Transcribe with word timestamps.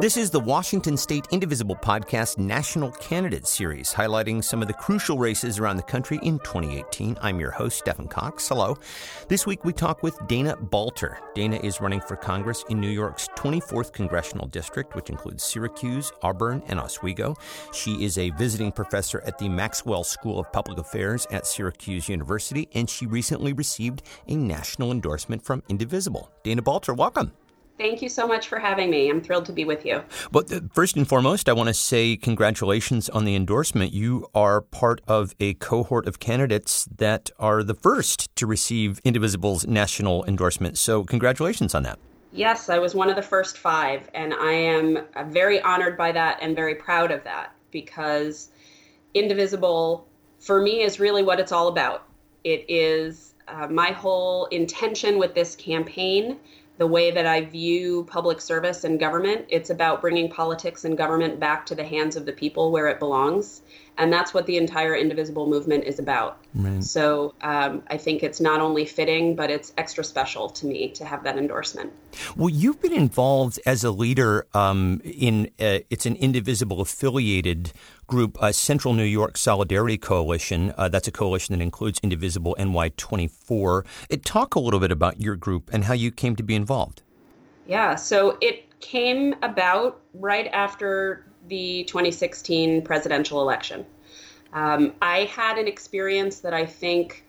This 0.00 0.16
is 0.16 0.30
the 0.30 0.40
Washington 0.40 0.96
State 0.96 1.26
Indivisible 1.30 1.76
Podcast 1.76 2.38
National 2.38 2.90
Candidate 2.92 3.46
Series, 3.46 3.92
highlighting 3.92 4.42
some 4.42 4.62
of 4.62 4.68
the 4.68 4.72
crucial 4.72 5.18
races 5.18 5.58
around 5.58 5.76
the 5.76 5.82
country 5.82 6.18
in 6.22 6.38
2018. 6.38 7.18
I'm 7.20 7.38
your 7.38 7.50
host, 7.50 7.80
Stephen 7.80 8.08
Cox. 8.08 8.48
Hello. 8.48 8.78
This 9.28 9.46
week 9.46 9.62
we 9.62 9.74
talk 9.74 10.02
with 10.02 10.18
Dana 10.26 10.56
Balter. 10.56 11.18
Dana 11.34 11.56
is 11.56 11.82
running 11.82 12.00
for 12.00 12.16
Congress 12.16 12.64
in 12.70 12.80
New 12.80 12.88
York's 12.88 13.28
24th 13.36 13.92
Congressional 13.92 14.46
District, 14.46 14.94
which 14.94 15.10
includes 15.10 15.44
Syracuse, 15.44 16.10
Auburn, 16.22 16.62
and 16.68 16.80
Oswego. 16.80 17.36
She 17.74 18.02
is 18.02 18.16
a 18.16 18.30
visiting 18.30 18.72
professor 18.72 19.20
at 19.26 19.36
the 19.36 19.50
Maxwell 19.50 20.04
School 20.04 20.40
of 20.40 20.50
Public 20.50 20.78
Affairs 20.78 21.26
at 21.30 21.46
Syracuse 21.46 22.08
University, 22.08 22.70
and 22.72 22.88
she 22.88 23.04
recently 23.04 23.52
received 23.52 24.00
a 24.26 24.34
national 24.34 24.92
endorsement 24.92 25.44
from 25.44 25.62
Indivisible. 25.68 26.32
Dana 26.42 26.62
Balter, 26.62 26.96
welcome. 26.96 27.32
Thank 27.80 28.02
you 28.02 28.10
so 28.10 28.26
much 28.26 28.46
for 28.46 28.58
having 28.58 28.90
me. 28.90 29.08
I'm 29.08 29.22
thrilled 29.22 29.46
to 29.46 29.54
be 29.54 29.64
with 29.64 29.86
you. 29.86 30.02
But 30.30 30.52
uh, 30.52 30.60
first 30.70 30.98
and 30.98 31.08
foremost, 31.08 31.48
I 31.48 31.54
want 31.54 31.68
to 31.68 31.74
say 31.74 32.14
congratulations 32.14 33.08
on 33.08 33.24
the 33.24 33.34
endorsement. 33.34 33.94
You 33.94 34.28
are 34.34 34.60
part 34.60 35.00
of 35.08 35.34
a 35.40 35.54
cohort 35.54 36.06
of 36.06 36.20
candidates 36.20 36.86
that 36.94 37.30
are 37.38 37.62
the 37.62 37.72
first 37.72 38.36
to 38.36 38.46
receive 38.46 39.00
Indivisible's 39.02 39.66
national 39.66 40.26
endorsement. 40.26 40.76
So, 40.76 41.04
congratulations 41.04 41.74
on 41.74 41.84
that. 41.84 41.98
Yes, 42.32 42.68
I 42.68 42.78
was 42.78 42.94
one 42.94 43.08
of 43.08 43.16
the 43.16 43.22
first 43.22 43.56
five, 43.56 44.10
and 44.12 44.34
I 44.34 44.52
am 44.52 44.98
uh, 45.16 45.24
very 45.24 45.62
honored 45.62 45.96
by 45.96 46.12
that 46.12 46.38
and 46.42 46.54
very 46.54 46.74
proud 46.74 47.10
of 47.10 47.24
that 47.24 47.54
because 47.70 48.50
Indivisible, 49.14 50.06
for 50.38 50.60
me, 50.60 50.82
is 50.82 51.00
really 51.00 51.22
what 51.22 51.40
it's 51.40 51.50
all 51.50 51.68
about. 51.68 52.06
It 52.44 52.66
is 52.68 53.32
uh, 53.48 53.68
my 53.68 53.92
whole 53.92 54.44
intention 54.46 55.18
with 55.18 55.34
this 55.34 55.56
campaign 55.56 56.36
the 56.80 56.86
way 56.86 57.10
that 57.10 57.26
I 57.26 57.42
view 57.42 58.04
public 58.04 58.40
service 58.40 58.84
and 58.84 58.98
government. 58.98 59.44
It's 59.50 59.68
about 59.68 60.00
bringing 60.00 60.30
politics 60.30 60.86
and 60.86 60.96
government 60.96 61.38
back 61.38 61.66
to 61.66 61.74
the 61.74 61.84
hands 61.84 62.16
of 62.16 62.24
the 62.24 62.32
people 62.32 62.72
where 62.72 62.88
it 62.88 62.98
belongs. 62.98 63.60
And 64.00 64.10
that's 64.10 64.32
what 64.32 64.46
the 64.46 64.56
entire 64.56 64.96
Indivisible 64.96 65.46
movement 65.46 65.84
is 65.84 65.98
about. 65.98 66.42
Right. 66.54 66.82
So 66.82 67.34
um, 67.42 67.82
I 67.90 67.98
think 67.98 68.22
it's 68.22 68.40
not 68.40 68.62
only 68.62 68.86
fitting, 68.86 69.36
but 69.36 69.50
it's 69.50 69.74
extra 69.76 70.02
special 70.02 70.48
to 70.48 70.66
me 70.66 70.88
to 70.92 71.04
have 71.04 71.22
that 71.24 71.36
endorsement. 71.36 71.92
Well, 72.34 72.48
you've 72.48 72.80
been 72.80 72.94
involved 72.94 73.60
as 73.66 73.84
a 73.84 73.90
leader 73.90 74.46
um, 74.54 75.02
in 75.04 75.50
uh, 75.60 75.80
it's 75.90 76.06
an 76.06 76.16
Indivisible 76.16 76.80
affiliated 76.80 77.72
group, 78.06 78.42
uh, 78.42 78.52
Central 78.52 78.94
New 78.94 79.04
York 79.04 79.36
Solidarity 79.36 79.98
Coalition. 79.98 80.72
Uh, 80.78 80.88
that's 80.88 81.06
a 81.06 81.12
coalition 81.12 81.54
that 81.54 81.62
includes 81.62 82.00
Indivisible 82.02 82.56
NY24. 82.58 83.84
It, 84.08 84.24
talk 84.24 84.54
a 84.54 84.60
little 84.60 84.80
bit 84.80 84.90
about 84.90 85.20
your 85.20 85.36
group 85.36 85.68
and 85.74 85.84
how 85.84 85.92
you 85.92 86.10
came 86.10 86.36
to 86.36 86.42
be 86.42 86.54
involved. 86.54 87.02
Yeah, 87.66 87.96
so 87.96 88.38
it 88.40 88.80
came 88.80 89.34
about 89.42 90.00
right 90.14 90.48
after 90.48 91.26
the 91.50 91.84
2016 91.84 92.82
presidential 92.82 93.42
election. 93.42 93.84
Um, 94.54 94.94
I 95.02 95.24
had 95.24 95.58
an 95.58 95.68
experience 95.68 96.40
that 96.40 96.54
I 96.54 96.64
think 96.64 97.24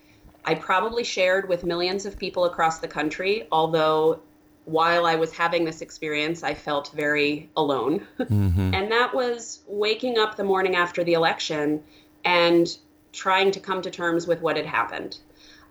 I 0.45 0.55
probably 0.55 1.03
shared 1.03 1.49
with 1.49 1.65
millions 1.65 2.05
of 2.05 2.17
people 2.17 2.45
across 2.45 2.79
the 2.79 2.87
country, 2.87 3.47
although 3.51 4.21
while 4.65 5.05
I 5.05 5.15
was 5.15 5.33
having 5.33 5.65
this 5.65 5.81
experience, 5.81 6.43
I 6.43 6.53
felt 6.53 6.91
very 6.93 7.49
alone. 7.57 8.07
Mm-hmm. 8.19 8.73
and 8.73 8.91
that 8.91 9.13
was 9.13 9.59
waking 9.67 10.17
up 10.17 10.37
the 10.37 10.43
morning 10.43 10.75
after 10.75 11.03
the 11.03 11.13
election 11.13 11.83
and 12.23 12.67
trying 13.11 13.51
to 13.51 13.59
come 13.59 13.81
to 13.81 13.91
terms 13.91 14.25
with 14.25 14.41
what 14.41 14.55
had 14.55 14.65
happened. 14.65 15.17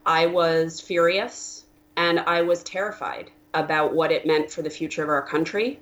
I 0.04 0.26
was 0.26 0.80
furious 0.80 1.64
and 1.96 2.20
I 2.20 2.42
was 2.42 2.62
terrified 2.62 3.30
about 3.54 3.92
what 3.92 4.12
it 4.12 4.26
meant 4.26 4.50
for 4.50 4.62
the 4.62 4.70
future 4.70 5.02
of 5.02 5.08
our 5.08 5.22
country 5.22 5.80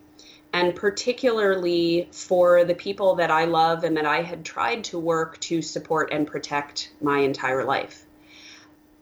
and 0.52 0.74
particularly 0.74 2.08
for 2.10 2.64
the 2.64 2.74
people 2.74 3.16
that 3.16 3.30
I 3.30 3.44
love 3.44 3.84
and 3.84 3.96
that 3.96 4.06
I 4.06 4.22
had 4.22 4.44
tried 4.44 4.84
to 4.84 4.98
work 4.98 5.38
to 5.40 5.62
support 5.62 6.12
and 6.12 6.26
protect 6.26 6.92
my 7.00 7.18
entire 7.18 7.64
life. 7.64 8.04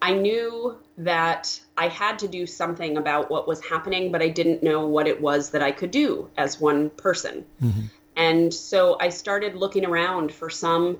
I 0.02 0.12
knew 0.12 0.76
that 0.98 1.60
I 1.76 1.88
had 1.88 2.18
to 2.20 2.28
do 2.28 2.46
something 2.46 2.96
about 2.96 3.30
what 3.30 3.48
was 3.48 3.64
happening, 3.64 4.12
but 4.12 4.22
I 4.22 4.28
didn't 4.28 4.62
know 4.62 4.86
what 4.86 5.06
it 5.06 5.20
was 5.20 5.50
that 5.50 5.62
I 5.62 5.72
could 5.72 5.90
do 5.90 6.30
as 6.36 6.60
one 6.60 6.90
person. 6.90 7.44
Mm-hmm. 7.62 7.86
And 8.16 8.52
so 8.52 8.96
I 9.00 9.10
started 9.10 9.54
looking 9.56 9.84
around 9.84 10.32
for 10.32 10.50
some 10.50 10.98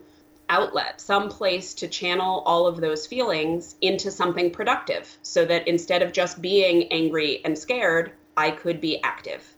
outlet, 0.48 1.00
some 1.00 1.28
place 1.28 1.74
to 1.74 1.88
channel 1.88 2.42
all 2.46 2.66
of 2.66 2.80
those 2.80 3.06
feelings 3.06 3.74
into 3.80 4.10
something 4.10 4.50
productive 4.50 5.16
so 5.22 5.44
that 5.44 5.66
instead 5.66 6.02
of 6.02 6.12
just 6.12 6.40
being 6.40 6.84
angry 6.92 7.44
and 7.44 7.58
scared, 7.58 8.12
I 8.36 8.50
could 8.50 8.80
be 8.80 9.02
active. 9.02 9.55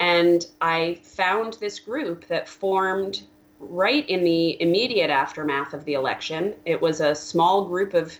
And 0.00 0.46
I 0.60 0.98
found 1.02 1.54
this 1.54 1.78
group 1.78 2.26
that 2.28 2.48
formed 2.48 3.22
right 3.58 4.08
in 4.08 4.24
the 4.24 4.60
immediate 4.60 5.10
aftermath 5.10 5.72
of 5.72 5.84
the 5.84 5.94
election. 5.94 6.54
It 6.64 6.80
was 6.80 7.00
a 7.00 7.14
small 7.14 7.64
group 7.66 7.94
of 7.94 8.16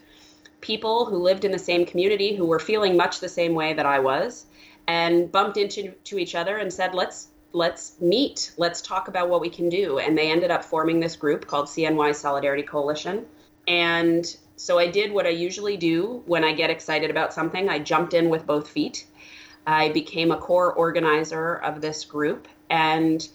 people 0.61 1.05
who 1.05 1.17
lived 1.17 1.45
in 1.45 1.51
the 1.53 1.59
same 1.59 1.85
community 1.85 2.35
who 2.35 2.47
were 2.47 2.59
feeling 2.59 2.97
much 2.97 3.21
the 3.21 3.29
same 3.29 3.55
way 3.55 3.75
that 3.75 3.85
I 3.85 3.99
was 3.99 4.47
and 4.87 5.31
bumped 5.31 5.57
into 5.57 5.91
to 5.91 6.19
each 6.19 6.35
other 6.35 6.57
and 6.57 6.73
said, 6.73 6.95
let's 6.95 7.29
let's 7.53 8.01
meet, 8.01 8.53
let's 8.59 8.83
talk 8.83 9.07
about 9.07 9.29
what 9.29 9.41
we 9.41 9.49
can 9.49 9.69
do. 9.69 9.99
And 9.99 10.19
they 10.19 10.31
ended 10.31 10.51
up 10.51 10.65
forming 10.65 10.99
this 10.99 11.15
group 11.15 11.47
called 11.47 11.67
CNY 11.67 12.15
Solidarity 12.15 12.65
Coalition. 12.65 13.27
And 13.69 14.37
so 14.57 14.79
I 14.79 14.91
did 14.91 15.13
what 15.13 15.25
I 15.27 15.31
usually 15.31 15.77
do 15.77 16.23
when 16.27 16.43
I 16.43 16.53
get 16.53 16.71
excited 16.71 17.11
about 17.11 17.33
something. 17.33 17.69
I 17.69 17.79
jumped 17.79 18.13
in 18.13 18.29
with 18.29 18.45
both 18.45 18.69
feet 18.69 19.07
I 19.67 19.91
became 19.91 20.31
a 20.31 20.37
core 20.37 20.73
organizer 20.73 21.57
of 21.57 21.81
this 21.81 22.05
group 22.05 22.49
and 22.71 23.27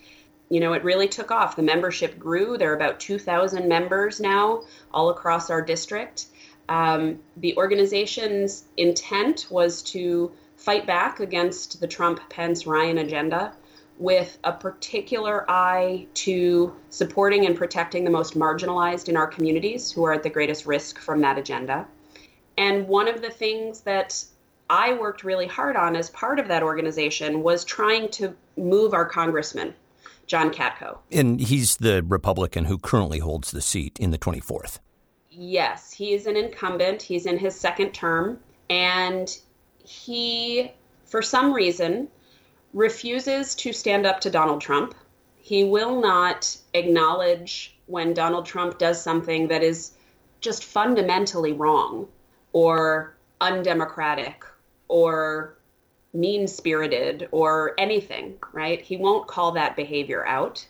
you 0.49 0.59
know, 0.59 0.73
it 0.73 0.83
really 0.83 1.07
took 1.07 1.29
off. 1.29 1.55
The 1.55 1.61
membership 1.61 2.17
grew. 2.17 2.57
There 2.57 2.71
are 2.71 2.75
about 2.75 2.99
2,000 2.99 3.67
members 3.67 4.19
now 4.19 4.63
all 4.91 5.11
across 5.11 5.51
our 5.51 5.61
district. 5.61 6.25
Um, 6.67 7.19
the 7.37 7.55
organization's 7.55 8.65
intent 8.77 9.47
was 9.49 9.81
to 9.83 10.31
fight 10.55 10.85
back 10.85 11.19
against 11.19 11.79
the 11.79 11.87
Trump 11.87 12.19
Pence 12.29 12.65
Ryan 12.65 12.97
agenda 12.97 13.53
with 13.97 14.37
a 14.43 14.51
particular 14.51 15.49
eye 15.49 16.07
to 16.13 16.73
supporting 16.89 17.45
and 17.45 17.55
protecting 17.55 18.03
the 18.03 18.09
most 18.09 18.37
marginalized 18.37 19.09
in 19.09 19.17
our 19.17 19.27
communities 19.27 19.91
who 19.91 20.03
are 20.05 20.13
at 20.13 20.23
the 20.23 20.29
greatest 20.29 20.65
risk 20.65 20.99
from 20.99 21.21
that 21.21 21.37
agenda. 21.37 21.85
And 22.57 22.87
one 22.87 23.07
of 23.07 23.21
the 23.21 23.29
things 23.29 23.81
that 23.81 24.23
I 24.69 24.93
worked 24.93 25.23
really 25.23 25.47
hard 25.47 25.75
on 25.75 25.95
as 25.95 26.11
part 26.11 26.39
of 26.39 26.47
that 26.47 26.61
organization 26.61 27.41
was 27.41 27.65
trying 27.65 28.09
to 28.11 28.35
move 28.55 28.93
our 28.93 29.05
congressman, 29.05 29.73
John 30.27 30.51
Katko. 30.51 30.99
And 31.11 31.39
he's 31.39 31.77
the 31.77 32.03
Republican 32.03 32.65
who 32.65 32.77
currently 32.77 33.19
holds 33.19 33.49
the 33.51 33.61
seat 33.61 33.97
in 33.99 34.11
the 34.11 34.19
24th. 34.19 34.79
Yes, 35.31 35.91
he 35.91 36.13
is 36.13 36.27
an 36.27 36.35
incumbent. 36.35 37.01
He's 37.01 37.25
in 37.25 37.39
his 37.39 37.55
second 37.55 37.93
term. 37.93 38.39
And 38.69 39.35
he, 39.83 40.71
for 41.05 41.23
some 41.23 41.51
reason, 41.51 42.07
refuses 42.73 43.55
to 43.55 43.73
stand 43.73 44.05
up 44.05 44.19
to 44.21 44.29
Donald 44.29 44.61
Trump. 44.61 44.93
He 45.37 45.63
will 45.63 45.99
not 45.99 46.55
acknowledge 46.75 47.75
when 47.87 48.13
Donald 48.13 48.45
Trump 48.45 48.77
does 48.77 49.01
something 49.01 49.47
that 49.47 49.63
is 49.63 49.93
just 50.41 50.63
fundamentally 50.63 51.53
wrong 51.53 52.07
or 52.53 53.15
undemocratic 53.41 54.45
or 54.89 55.55
mean 56.13 56.47
spirited 56.47 57.29
or 57.31 57.73
anything, 57.77 58.37
right? 58.51 58.81
He 58.81 58.97
won't 58.97 59.27
call 59.27 59.53
that 59.53 59.75
behavior 59.75 60.25
out. 60.25 60.67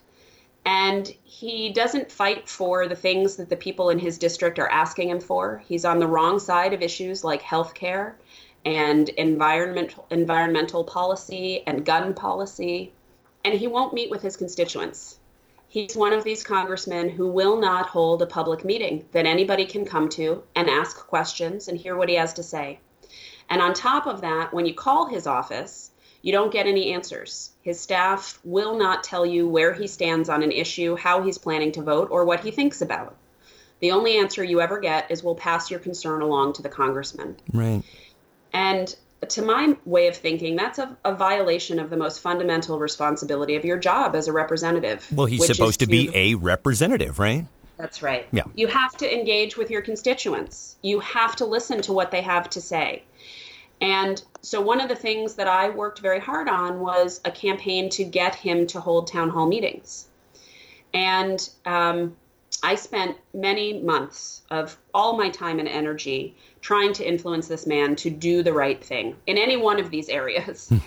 And 0.65 1.07
he 1.23 1.71
doesn't 1.71 2.11
fight 2.11 2.47
for 2.47 2.87
the 2.87 2.95
things 2.95 3.37
that 3.37 3.49
the 3.49 3.55
people 3.55 3.89
in 3.89 3.97
his 3.97 4.17
district 4.17 4.59
are 4.59 4.69
asking 4.69 5.09
him 5.09 5.21
for. 5.21 5.63
He's 5.67 5.85
on 5.85 5.99
the 5.99 6.07
wrong 6.07 6.37
side 6.37 6.73
of 6.73 6.81
issues 6.81 7.23
like 7.23 7.41
health 7.41 7.73
care 7.73 8.17
and 8.65 9.07
environmental 9.09 10.05
environmental 10.11 10.83
policy 10.83 11.63
and 11.65 11.85
gun 11.85 12.13
policy. 12.13 12.91
And 13.45 13.53
he 13.53 13.67
won't 13.67 13.93
meet 13.93 14.09
with 14.09 14.21
his 14.21 14.35
constituents. 14.35 15.17
He's 15.69 15.95
one 15.95 16.13
of 16.13 16.23
these 16.23 16.43
congressmen 16.43 17.09
who 17.09 17.27
will 17.27 17.57
not 17.57 17.87
hold 17.87 18.21
a 18.21 18.25
public 18.25 18.65
meeting 18.65 19.05
that 19.13 19.25
anybody 19.25 19.65
can 19.65 19.85
come 19.85 20.09
to 20.09 20.43
and 20.55 20.69
ask 20.69 20.97
questions 21.07 21.67
and 21.67 21.77
hear 21.77 21.95
what 21.95 22.09
he 22.09 22.15
has 22.15 22.33
to 22.33 22.43
say. 22.43 22.79
And 23.49 23.61
on 23.61 23.73
top 23.73 24.05
of 24.05 24.21
that, 24.21 24.53
when 24.53 24.65
you 24.65 24.73
call 24.73 25.07
his 25.07 25.25
office, 25.25 25.91
you 26.21 26.31
don't 26.31 26.51
get 26.51 26.67
any 26.67 26.93
answers. 26.93 27.51
His 27.61 27.79
staff 27.79 28.39
will 28.43 28.77
not 28.77 29.03
tell 29.03 29.25
you 29.25 29.47
where 29.47 29.73
he 29.73 29.87
stands 29.87 30.29
on 30.29 30.43
an 30.43 30.51
issue, 30.51 30.95
how 30.95 31.21
he's 31.21 31.37
planning 31.37 31.71
to 31.73 31.81
vote, 31.81 32.09
or 32.11 32.25
what 32.25 32.41
he 32.41 32.51
thinks 32.51 32.81
about. 32.81 33.15
The 33.79 33.91
only 33.91 34.17
answer 34.17 34.43
you 34.43 34.59
ever 34.59 34.79
get 34.79 35.09
is 35.09 35.23
we'll 35.23 35.35
pass 35.35 35.71
your 35.71 35.79
concern 35.79 36.21
along 36.21 36.53
to 36.53 36.61
the 36.61 36.69
congressman. 36.69 37.37
Right. 37.53 37.81
And 38.51 38.93
to 39.29 39.41
my 39.41 39.77
way 39.85 40.07
of 40.07 40.17
thinking, 40.17 40.55
that's 40.55 40.79
a, 40.79 40.97
a, 41.05 41.13
violation 41.13 41.79
of 41.79 41.89
the 41.89 41.97
most 41.97 42.21
fundamental 42.21 42.79
responsibility 42.79 43.55
of 43.55 43.65
your 43.65 43.77
job 43.77 44.15
as 44.15 44.27
a 44.27 44.33
representative. 44.33 45.07
Well, 45.13 45.27
he's 45.27 45.45
supposed 45.45 45.79
to, 45.79 45.85
to 45.85 45.91
be 45.91 46.09
a 46.13 46.35
representative, 46.35 47.19
right? 47.19 47.45
That's 47.79 48.03
right. 48.03 48.27
Yeah. 48.31 48.43
You 48.55 48.67
have 48.67 48.97
to 48.97 49.11
engage 49.11 49.55
with 49.55 49.71
your 49.71 49.81
constituents. 49.81 50.75
You 50.81 50.99
have 50.99 51.37
to 51.37 51.45
listen 51.45 51.81
to 51.83 51.93
what 51.93 52.11
they 52.11 52.21
have 52.21 52.49
to 52.51 52.61
say. 52.61 53.03
And 53.79 54.21
so, 54.41 54.59
one 54.59 54.81
of 54.81 54.89
the 54.89 54.95
things 54.95 55.35
that 55.35 55.47
I 55.47 55.69
worked 55.69 55.99
very 55.99 56.19
hard 56.19 56.49
on 56.49 56.81
was 56.81 57.21
a 57.23 57.31
campaign 57.31 57.89
to 57.91 58.03
get 58.03 58.35
him 58.35 58.67
to 58.67 58.81
hold 58.81 59.07
town 59.07 59.29
hall 59.29 59.47
meetings. 59.47 60.09
And 60.93 61.49
um, 61.65 62.17
I 62.61 62.75
spent 62.75 63.15
many 63.33 63.79
months 63.79 64.41
of 64.51 64.77
all 64.93 65.17
my 65.17 65.29
time 65.29 65.59
and 65.59 65.67
energy 65.67 66.35
trying 66.59 66.91
to 66.93 67.07
influence 67.07 67.47
this 67.47 67.65
man 67.65 67.95
to 67.97 68.09
do 68.09 68.43
the 68.43 68.51
right 68.51 68.83
thing 68.83 69.15
in 69.25 69.37
any 69.37 69.55
one 69.55 69.79
of 69.79 69.89
these 69.89 70.09
areas. 70.09 70.67
Hmm. 70.67 70.77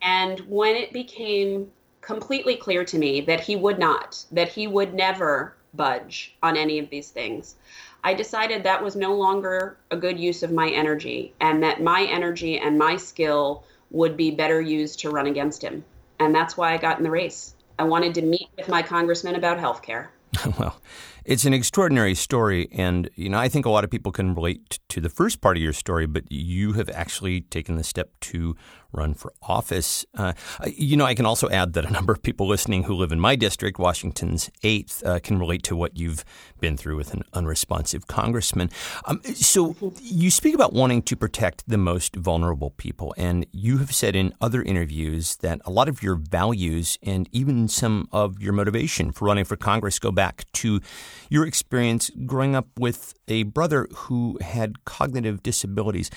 and 0.00 0.40
when 0.40 0.74
it 0.76 0.94
became 0.94 1.70
completely 2.00 2.56
clear 2.56 2.82
to 2.86 2.98
me 2.98 3.20
that 3.20 3.40
he 3.40 3.56
would 3.56 3.78
not, 3.78 4.24
that 4.32 4.48
he 4.48 4.66
would 4.66 4.94
never 4.94 5.54
budge 5.74 6.34
on 6.42 6.56
any 6.56 6.78
of 6.78 6.90
these 6.90 7.10
things, 7.10 7.56
I 8.02 8.14
decided 8.14 8.62
that 8.62 8.82
was 8.82 8.96
no 8.96 9.14
longer 9.14 9.76
a 9.90 9.96
good 9.96 10.18
use 10.18 10.42
of 10.42 10.52
my 10.52 10.68
energy 10.70 11.34
and 11.40 11.62
that 11.62 11.82
my 11.82 12.04
energy 12.04 12.58
and 12.58 12.78
my 12.78 12.96
skill 12.96 13.64
would 13.90 14.16
be 14.16 14.30
better 14.30 14.60
used 14.60 15.00
to 15.00 15.10
run 15.10 15.26
against 15.26 15.62
him. 15.62 15.84
And 16.18 16.34
that's 16.34 16.56
why 16.56 16.72
I 16.72 16.78
got 16.78 16.98
in 16.98 17.04
the 17.04 17.10
race. 17.10 17.54
I 17.78 17.84
wanted 17.84 18.14
to 18.14 18.22
meet 18.22 18.48
with 18.56 18.68
my 18.68 18.82
congressman 18.82 19.34
about 19.34 19.58
health 19.58 19.82
care. 19.82 20.12
well, 20.58 20.80
it's 21.24 21.44
an 21.44 21.52
extraordinary 21.52 22.14
story, 22.14 22.68
and 22.72 23.10
you 23.14 23.28
know 23.28 23.38
I 23.38 23.48
think 23.48 23.66
a 23.66 23.70
lot 23.70 23.84
of 23.84 23.90
people 23.90 24.12
can 24.12 24.34
relate 24.34 24.78
to 24.88 25.00
the 25.00 25.08
first 25.08 25.40
part 25.40 25.56
of 25.56 25.62
your 25.62 25.72
story, 25.72 26.06
but 26.06 26.30
you 26.30 26.74
have 26.74 26.88
actually 26.90 27.40
taken 27.42 27.76
the 27.76 27.82
step 27.82 28.10
to 28.20 28.54
run 28.92 29.14
for 29.14 29.32
office. 29.42 30.04
Uh, 30.16 30.32
you 30.66 30.96
know, 30.96 31.04
I 31.04 31.14
can 31.14 31.26
also 31.26 31.48
add 31.50 31.72
that 31.74 31.84
a 31.84 31.90
number 31.90 32.12
of 32.12 32.22
people 32.22 32.46
listening 32.46 32.84
who 32.84 32.94
live 32.94 33.12
in 33.12 33.20
my 33.20 33.36
district, 33.36 33.78
Washington's 33.78 34.50
8th, 34.62 35.04
uh, 35.04 35.18
can 35.20 35.38
relate 35.38 35.62
to 35.64 35.76
what 35.76 35.96
you've 35.96 36.24
been 36.60 36.76
through 36.76 36.96
with 36.96 37.14
an 37.14 37.22
unresponsive 37.32 38.06
congressman. 38.06 38.70
Um, 39.04 39.20
so 39.34 39.76
you 40.00 40.30
speak 40.30 40.54
about 40.54 40.72
wanting 40.72 41.02
to 41.02 41.16
protect 41.16 41.68
the 41.68 41.78
most 41.78 42.16
vulnerable 42.16 42.70
people, 42.70 43.14
and 43.16 43.46
you 43.52 43.78
have 43.78 43.94
said 43.94 44.16
in 44.16 44.32
other 44.40 44.62
interviews 44.62 45.36
that 45.36 45.60
a 45.64 45.70
lot 45.70 45.88
of 45.88 46.02
your 46.02 46.16
values 46.16 46.98
and 47.02 47.28
even 47.32 47.68
some 47.68 48.08
of 48.12 48.40
your 48.40 48.52
motivation 48.52 49.12
for 49.12 49.26
running 49.26 49.44
for 49.44 49.56
Congress 49.56 49.98
go 49.98 50.10
back 50.10 50.44
to 50.52 50.80
your 51.28 51.46
experience 51.46 52.10
growing 52.26 52.54
up 52.54 52.66
with 52.78 53.14
a 53.28 53.44
brother 53.44 53.86
who 53.94 54.38
had 54.40 54.84
cognitive 54.84 55.42
disabilities. 55.42 56.10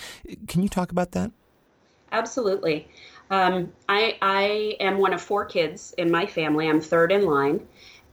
Can 0.48 0.62
you 0.64 0.70
talk 0.70 0.92
about 0.92 1.12
that? 1.12 1.32
Absolutely. 2.14 2.88
Um, 3.30 3.74
I, 3.90 4.18
I 4.22 4.78
am 4.80 5.00
one 5.00 5.14
of 5.14 5.22
four 5.22 5.46
kids 5.46 5.94
in 5.98 6.10
my 6.12 6.26
family. 6.26 6.70
I'm 6.70 6.80
third 6.80 7.12
in 7.12 7.26
line. 7.26 7.68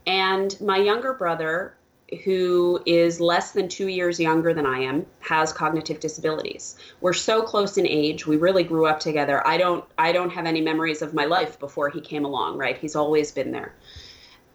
And 0.07 0.59
my 0.59 0.77
younger 0.77 1.13
brother, 1.13 1.75
who 2.23 2.81
is 2.85 3.21
less 3.21 3.51
than 3.51 3.69
two 3.69 3.87
years 3.87 4.19
younger 4.19 4.53
than 4.53 4.65
I 4.65 4.79
am, 4.79 5.05
has 5.19 5.53
cognitive 5.53 5.99
disabilities. 5.99 6.75
We're 6.99 7.13
so 7.13 7.43
close 7.43 7.77
in 7.77 7.87
age. 7.87 8.25
We 8.25 8.37
really 8.37 8.63
grew 8.63 8.85
up 8.85 8.99
together. 8.99 9.45
I 9.47 9.57
don't 9.57 9.85
I 9.97 10.11
don't 10.11 10.31
have 10.31 10.45
any 10.45 10.59
memories 10.59 11.01
of 11.01 11.13
my 11.13 11.25
life 11.25 11.59
before 11.59 11.89
he 11.89 12.01
came 12.01 12.25
along, 12.25 12.57
right? 12.57 12.77
He's 12.77 12.95
always 12.95 13.31
been 13.31 13.51
there. 13.51 13.75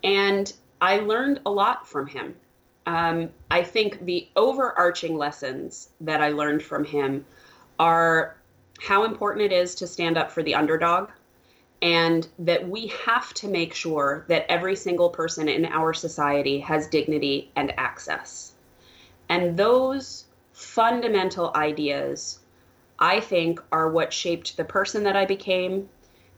And 0.04 0.52
I 0.81 0.98
learned 0.98 1.40
a 1.46 1.50
lot 1.50 1.88
from 1.88 2.06
him. 2.06 2.34
Um, 2.87 3.31
I 3.50 3.62
think 3.62 4.04
the 4.04 4.28
overarching 4.37 5.16
lessons 5.16 5.90
that 6.00 6.20
I 6.20 6.28
learned 6.31 6.62
from 6.62 6.84
him 6.84 7.25
are 7.78 8.35
how 8.78 9.05
important 9.05 9.44
it 9.44 9.52
is 9.52 9.75
to 9.76 9.87
stand 9.87 10.19
up 10.19 10.31
for 10.31 10.43
the 10.43 10.55
underdog 10.55 11.11
and 11.82 12.26
that 12.38 12.69
we 12.69 12.88
have 13.05 13.34
to 13.34 13.49
make 13.49 13.75
sure 13.75 14.25
that 14.28 14.50
every 14.50 14.76
single 14.76 15.11
person 15.11 15.49
in 15.49 15.67
our 15.67 15.93
society 15.93 16.58
has 16.61 16.88
dignity 16.88 17.50
and 17.55 17.73
access. 17.78 18.52
And 19.28 19.56
those 19.56 20.25
fundamental 20.52 21.52
ideas, 21.55 22.40
I 22.99 23.20
think, 23.20 23.61
are 23.73 23.90
what 23.90 24.12
shaped 24.12 24.56
the 24.56 24.64
person 24.64 25.02
that 25.05 25.17
I 25.17 25.26
became. 25.26 25.88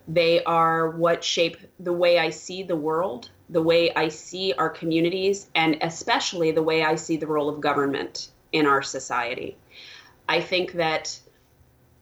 They 0.09 0.43
are 0.45 0.91
what 0.91 1.23
shape 1.23 1.59
the 1.79 1.93
way 1.93 2.19
I 2.19 2.31
see 2.31 2.63
the 2.63 2.77
world, 2.77 3.31
the 3.49 3.63
way 3.63 3.95
I 3.95 4.09
see 4.09 4.55
our 4.55 4.71
communities, 4.71 5.49
and 5.55 5.79
especially 5.83 6.51
the 6.51 6.63
way 6.63 6.83
I 6.83 6.97
see 6.97 7.17
the 7.17 7.27
role 7.27 7.49
of 7.49 7.61
government 7.61 8.31
in 8.53 8.67
our 8.67 8.83
society. 8.83 9.57
I 10.29 10.41
think 10.41 10.73
that 10.73 11.21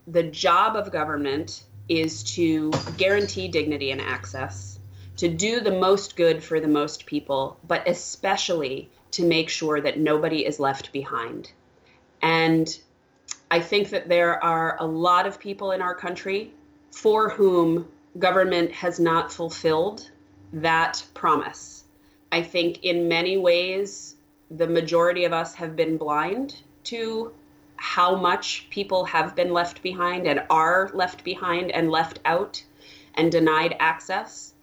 the 0.06 0.22
job 0.22 0.76
of 0.76 0.92
government 0.92 1.64
is 1.88 2.22
to 2.22 2.70
guarantee 2.96 3.48
dignity 3.48 3.90
and 3.90 4.00
access, 4.00 4.78
to 5.16 5.28
do 5.28 5.60
the 5.60 5.72
most 5.72 6.16
good 6.16 6.42
for 6.42 6.60
the 6.60 6.68
most 6.68 7.06
people, 7.06 7.58
but 7.66 7.86
especially 7.88 8.90
to 9.12 9.24
make 9.24 9.48
sure 9.48 9.80
that 9.80 9.98
nobody 9.98 10.44
is 10.44 10.60
left 10.60 10.92
behind. 10.92 11.50
And 12.22 12.78
I 13.50 13.60
think 13.60 13.90
that 13.90 14.08
there 14.08 14.42
are 14.42 14.76
a 14.80 14.86
lot 14.86 15.26
of 15.26 15.38
people 15.38 15.70
in 15.72 15.80
our 15.80 15.94
country 15.94 16.52
for 16.90 17.30
whom 17.30 17.88
government 18.18 18.72
has 18.72 18.98
not 18.98 19.32
fulfilled 19.32 20.10
that 20.52 21.04
promise. 21.14 21.84
I 22.32 22.42
think 22.42 22.84
in 22.84 23.08
many 23.08 23.36
ways, 23.36 24.16
the 24.50 24.66
majority 24.66 25.24
of 25.24 25.32
us 25.32 25.54
have 25.54 25.76
been 25.76 25.96
blind 25.96 26.62
to 26.84 27.32
how 27.76 28.16
much 28.16 28.66
people 28.70 29.04
have 29.04 29.34
been 29.34 29.52
left 29.52 29.82
behind 29.82 30.26
and 30.26 30.42
are 30.50 30.90
left 30.94 31.24
behind 31.24 31.70
and 31.70 31.90
left 31.90 32.20
out 32.24 32.62
and 33.14 33.32
denied 33.32 33.76
access. 33.78 34.54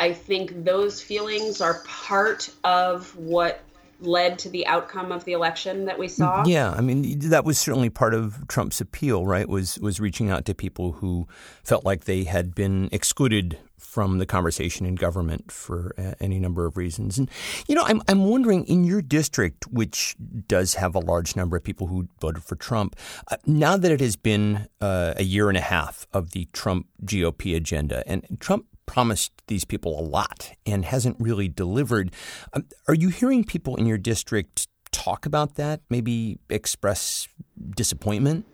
I 0.00 0.12
think 0.12 0.64
those 0.64 1.00
feelings 1.00 1.60
are 1.60 1.82
part 1.84 2.50
of 2.64 3.14
what 3.16 3.62
led 4.00 4.38
to 4.40 4.48
the 4.48 4.66
outcome 4.66 5.12
of 5.12 5.24
the 5.24 5.32
election 5.32 5.84
that 5.84 5.98
we 5.98 6.08
saw. 6.08 6.44
Yeah, 6.44 6.72
I 6.72 6.80
mean 6.80 7.20
that 7.30 7.44
was 7.44 7.58
certainly 7.58 7.90
part 7.90 8.14
of 8.14 8.46
Trump's 8.48 8.80
appeal, 8.80 9.26
right? 9.26 9.48
Was 9.48 9.78
was 9.78 10.00
reaching 10.00 10.30
out 10.30 10.44
to 10.46 10.54
people 10.54 10.92
who 10.92 11.28
felt 11.62 11.84
like 11.84 12.04
they 12.04 12.24
had 12.24 12.54
been 12.54 12.88
excluded 12.90 13.58
from 13.82 14.18
the 14.18 14.26
conversation 14.26 14.86
in 14.86 14.94
government 14.94 15.50
for 15.50 15.94
uh, 15.98 16.12
any 16.20 16.38
number 16.38 16.64
of 16.64 16.76
reasons. 16.76 17.18
And 17.18 17.30
you 17.66 17.74
know, 17.74 17.82
I'm 17.84 18.00
I'm 18.08 18.24
wondering 18.24 18.64
in 18.64 18.84
your 18.84 19.02
district, 19.02 19.66
which 19.68 20.16
does 20.46 20.74
have 20.74 20.94
a 20.94 21.00
large 21.00 21.36
number 21.36 21.56
of 21.56 21.64
people 21.64 21.88
who 21.88 22.08
voted 22.20 22.42
for 22.42 22.56
Trump, 22.56 22.96
uh, 23.30 23.36
now 23.44 23.76
that 23.76 23.90
it 23.92 24.00
has 24.00 24.16
been 24.16 24.68
uh, 24.80 25.14
a 25.16 25.24
year 25.24 25.48
and 25.48 25.58
a 25.58 25.62
half 25.62 26.06
of 26.12 26.30
the 26.30 26.48
Trump 26.52 26.86
GOP 27.04 27.54
agenda, 27.54 28.02
and 28.06 28.24
Trump 28.40 28.66
promised 28.86 29.32
these 29.46 29.64
people 29.64 29.98
a 29.98 30.02
lot 30.02 30.52
and 30.66 30.84
hasn't 30.84 31.16
really 31.18 31.48
delivered. 31.48 32.12
Um, 32.52 32.66
are 32.88 32.94
you 32.94 33.08
hearing 33.08 33.44
people 33.44 33.76
in 33.76 33.86
your 33.86 33.98
district 33.98 34.68
talk 34.90 35.26
about 35.26 35.56
that? 35.56 35.80
Maybe 35.90 36.38
express 36.48 37.28
disappointment? 37.74 38.46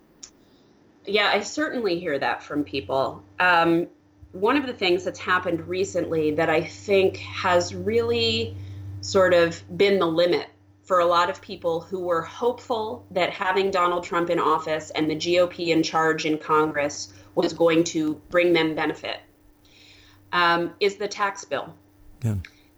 Yeah, 1.06 1.30
I 1.32 1.40
certainly 1.40 1.98
hear 1.98 2.18
that 2.18 2.42
from 2.42 2.64
people. 2.64 3.22
Um, 3.40 3.88
one 4.40 4.56
of 4.56 4.66
the 4.66 4.72
things 4.72 5.04
that's 5.04 5.18
happened 5.18 5.66
recently 5.66 6.30
that 6.32 6.48
I 6.48 6.62
think 6.62 7.16
has 7.16 7.74
really 7.74 8.56
sort 9.00 9.34
of 9.34 9.62
been 9.76 9.98
the 9.98 10.06
limit 10.06 10.48
for 10.82 11.00
a 11.00 11.06
lot 11.06 11.28
of 11.28 11.42
people 11.42 11.80
who 11.80 12.00
were 12.00 12.22
hopeful 12.22 13.04
that 13.10 13.30
having 13.30 13.70
Donald 13.70 14.04
Trump 14.04 14.30
in 14.30 14.38
office 14.38 14.90
and 14.90 15.10
the 15.10 15.16
GOP 15.16 15.68
in 15.68 15.82
charge 15.82 16.24
in 16.24 16.38
Congress 16.38 17.12
was 17.34 17.52
going 17.52 17.84
to 17.84 18.14
bring 18.30 18.52
them 18.52 18.74
benefit 18.74 19.20
um, 20.32 20.72
is 20.80 20.96
the 20.96 21.08
tax 21.08 21.44
bill. 21.44 21.74
Yeah. 22.24 22.36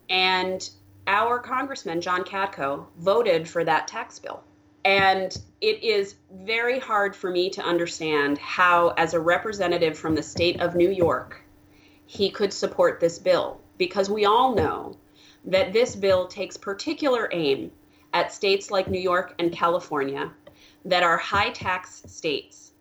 And 0.08 0.68
our 1.06 1.38
congressman, 1.38 2.00
John 2.00 2.24
Katko, 2.24 2.86
voted 2.98 3.48
for 3.48 3.64
that 3.64 3.86
tax 3.86 4.18
bill. 4.18 4.42
And 4.84 5.36
it 5.60 5.82
is 5.82 6.16
very 6.32 6.78
hard 6.78 7.14
for 7.14 7.30
me 7.30 7.50
to 7.50 7.62
understand 7.62 8.38
how, 8.38 8.88
as 8.96 9.14
a 9.14 9.20
representative 9.20 9.98
from 9.98 10.14
the 10.14 10.22
state 10.22 10.60
of 10.60 10.74
New 10.74 10.90
York, 10.90 11.42
he 12.10 12.28
could 12.28 12.52
support 12.52 12.98
this 12.98 13.20
bill 13.20 13.60
because 13.78 14.10
we 14.10 14.24
all 14.24 14.52
know 14.52 14.96
that 15.44 15.72
this 15.72 15.94
bill 15.94 16.26
takes 16.26 16.56
particular 16.56 17.28
aim 17.30 17.70
at 18.12 18.32
states 18.32 18.68
like 18.68 18.88
New 18.88 18.98
York 18.98 19.32
and 19.38 19.52
California 19.52 20.32
that 20.84 21.04
are 21.04 21.16
high 21.16 21.50
tax 21.50 22.02
states. 22.08 22.72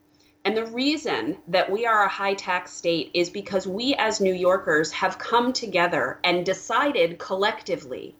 And 0.43 0.57
the 0.57 0.65
reason 0.65 1.37
that 1.47 1.71
we 1.71 1.85
are 1.85 2.05
a 2.05 2.09
high 2.09 2.33
tax 2.33 2.71
state 2.73 3.11
is 3.13 3.29
because 3.29 3.67
we 3.67 3.93
as 3.93 4.19
New 4.19 4.33
Yorkers 4.33 4.91
have 4.93 5.19
come 5.19 5.53
together 5.53 6.19
and 6.23 6.43
decided 6.43 7.19
collectively 7.19 8.15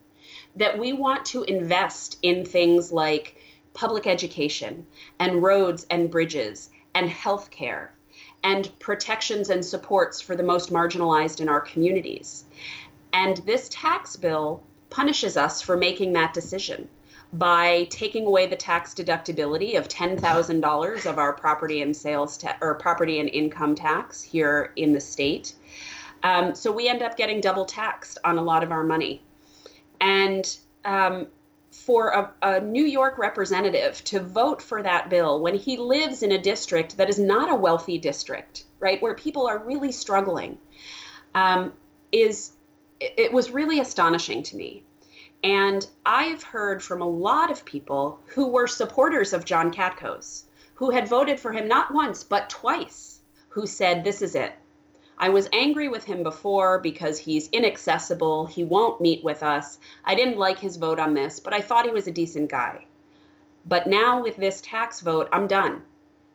that 0.58 0.78
we 0.78 0.94
want 0.94 1.25
to 1.25 1.42
invest 1.42 2.20
in 2.22 2.46
things 2.46 2.92
like 2.92 3.36
public 3.74 4.06
education 4.06 4.86
and 5.18 5.42
roads 5.42 5.88
and 5.89 6.12
bridges 6.12 6.70
and 6.94 7.10
health 7.10 7.50
care 7.50 7.96
and 8.43 8.77
protections 8.79 9.50
and 9.50 9.65
supports 9.65 10.22
for 10.22 10.36
the 10.36 10.43
most 10.43 10.72
marginalized 10.72 11.41
in 11.41 11.50
our 11.50 11.62
communities. 11.62 12.46
And 13.13 13.38
this 13.38 13.69
tax 13.69 14.15
bill 14.15 14.63
punishes 14.89 15.38
us 15.38 15.62
for 15.62 15.77
making 15.77 16.13
that 16.13 16.34
decision 16.34 16.88
by 17.34 17.86
taking 17.91 18.25
away 18.25 18.48
the 18.48 18.55
tax 18.55 18.93
deductibility 18.93 19.77
of 19.77 19.88
$10,000 19.88 21.05
of 21.05 21.19
our 21.19 21.34
property 21.34 21.81
and 21.81 21.96
sales 21.96 22.38
ta- 22.38 22.58
or 22.62 22.74
property 22.75 23.19
and 23.19 23.29
income 23.29 23.75
tax 23.75 24.22
here 24.22 24.74
in 24.75 24.93
the 24.93 25.00
state. 25.00 25.53
Um, 26.24 26.55
so 26.55 26.72
we 26.72 26.89
end 26.89 27.01
up 27.01 27.17
getting 27.17 27.39
double 27.39 27.65
taxed 27.65 28.17
on 28.24 28.38
a 28.38 28.41
lot 28.41 28.63
of 28.63 28.72
our 28.72 28.84
money. 28.84 29.22
And 30.01 30.58
um, 30.86 31.27
for 31.72 32.10
a, 32.10 32.34
a, 32.42 32.60
New 32.62 32.86
York 32.86 33.18
representative 33.18 34.04
to 34.06 34.20
vote 34.20 34.62
for 34.62 34.82
that 34.84 35.10
bill 35.10 35.40
when 35.42 35.56
he 35.56 35.78
lives 35.78 36.24
in 36.24 36.32
a 36.32 36.42
district 36.42 36.98
that 36.98 37.10
is 37.10 37.20
not 37.20 37.52
a 37.52 37.56
wealthy 37.56 37.98
district, 37.98 38.66
right, 38.80 39.02
where 39.02 39.14
people 39.14 39.48
are 39.48 39.60
really 39.60 39.92
struggling, 39.92 40.58
um, 41.36 41.74
is 42.12 42.52
it 43.00 43.32
was 43.32 43.52
really 43.52 43.80
astonishing 43.80 44.44
to 44.44 44.58
me. 44.58 44.84
And 45.44 45.88
I've 46.06 46.44
heard 46.44 46.84
from 46.84 47.02
a 47.02 47.08
lot 47.08 47.50
of 47.50 47.64
people 47.64 48.20
who 48.26 48.48
were 48.48 48.68
supporters 48.68 49.32
of 49.32 49.46
John 49.46 49.72
Katko's, 49.72 50.46
who 50.76 50.90
had 50.90 51.08
voted 51.08 51.40
for 51.40 51.54
him 51.54 51.68
not 51.68 51.94
once, 51.94 52.24
but 52.24 52.50
twice, 52.50 53.22
who 53.50 53.66
said, 53.66 54.04
This 54.04 54.22
is 54.22 54.36
it. 54.36 54.54
I 55.20 55.30
was 55.30 55.50
angry 55.52 55.90
with 55.90 56.06
him 56.06 56.24
before 56.24 56.80
because 56.80 57.20
he's 57.20 57.50
inaccessible. 57.50 58.46
He 58.46 58.64
won't 58.64 59.02
meet 59.02 59.24
with 59.24 59.44
us. 59.44 59.78
I 60.06 60.16
didn't 60.16 60.38
like 60.38 60.60
his 60.60 60.78
vote 60.78 61.00
on 61.00 61.14
this, 61.14 61.40
but 61.40 61.54
I 61.54 61.60
thought 61.60 61.86
he 61.86 61.92
was 61.92 62.08
a 62.08 62.12
decent 62.12 62.50
guy. 62.50 62.86
But 63.66 63.88
now 63.88 64.24
with 64.24 64.38
this 64.38 64.62
tax 64.62 65.02
vote, 65.02 65.28
I'm 65.34 65.48
done 65.48 65.82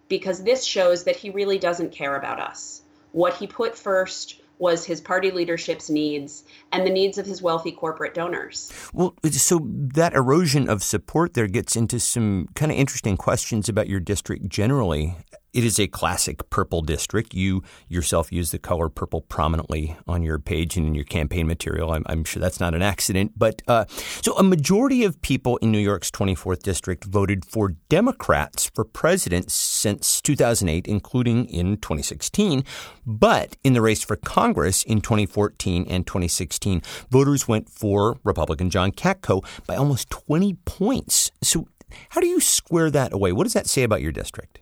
because 0.09 0.43
this 0.43 0.65
shows 0.65 1.05
that 1.05 1.17
he 1.17 1.31
really 1.31 1.59
doesn't 1.59 1.93
care 1.93 2.17
about 2.17 2.41
us. 2.41 2.83
What 3.13 3.35
he 3.35 3.47
put 3.47 3.77
first 3.77 4.41
was 4.59 4.85
his 4.85 5.01
party 5.01 5.31
leadership's 5.31 5.91
needs 5.91 6.45
and 6.73 6.87
the 6.87 6.91
needs 6.91 7.19
of 7.19 7.27
his 7.27 7.43
wealthy 7.43 7.73
corporate 7.73 8.15
donors. 8.15 8.73
Well, 8.93 9.15
so 9.31 9.61
that 9.65 10.15
erosion 10.15 10.69
of 10.69 10.83
support 10.83 11.35
there 11.35 11.49
gets 11.49 11.75
into 11.75 11.99
some 11.99 12.49
kind 12.55 12.71
of 12.71 12.79
interesting 12.79 13.17
questions 13.17 13.69
about 13.69 13.89
your 13.89 14.01
district 14.01 14.49
generally. 14.49 15.17
It 15.55 15.63
is 15.65 15.79
a 15.79 15.87
classic 15.87 16.51
purple 16.51 16.83
district. 16.83 17.33
You 17.33 17.63
yourself 17.89 18.33
use 18.33 18.51
the 18.51 18.59
color 18.59 18.89
purple 18.89 19.21
prominently 19.21 19.97
on 20.09 20.25
your 20.25 20.41
page 20.41 20.77
and 20.77 20.85
in 20.85 20.97
your 20.97 21.05
campaign 21.05 21.47
material. 21.47 21.93
I'm, 21.93 22.03
I'm 22.07 22.25
sure 22.25 22.41
that's 22.41 22.59
not 22.59 22.75
an 22.75 22.83
accident. 22.83 23.35
But 23.37 23.63
uh, 23.69 23.85
so 23.89 24.37
a 24.37 24.43
majority 24.43 25.05
of 25.05 25.23
people 25.23 25.57
in 25.59 25.71
New 25.71 25.79
York's 25.79 26.11
24th 26.11 26.65
district 26.65 27.05
voted 27.05 27.45
for 27.45 27.77
Democrats 27.89 28.69
for 28.75 28.85
president 28.85 29.53
since 29.53 30.21
2008, 30.21 30.89
including 30.89 31.47
in 31.47 31.77
2016. 31.77 32.65
But 33.07 33.57
in 33.63 33.75
the 33.75 33.81
race 33.81 34.03
for 34.03 34.17
Congress 34.17 34.83
in 34.83 35.01
2014 35.01 35.87
and 35.89 36.05
2016, 36.05 36.83
voters 37.11 37.47
went 37.47 37.71
for 37.71 38.19
Republican 38.25 38.71
John 38.71 38.91
Katko 38.91 39.45
by 39.69 39.77
almost 39.77 40.11
20 40.11 40.55
points. 40.65 41.31
So 41.43 41.69
how 42.09 42.21
do 42.21 42.27
you 42.27 42.41
square 42.41 42.91
that 42.91 43.13
away? 43.13 43.31
What 43.31 43.45
does 43.45 43.53
that 43.53 43.69
say 43.69 43.85
about 43.85 44.03
your 44.03 44.11
district? 44.11 44.59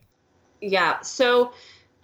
Yeah. 0.63 1.01
So 1.01 1.53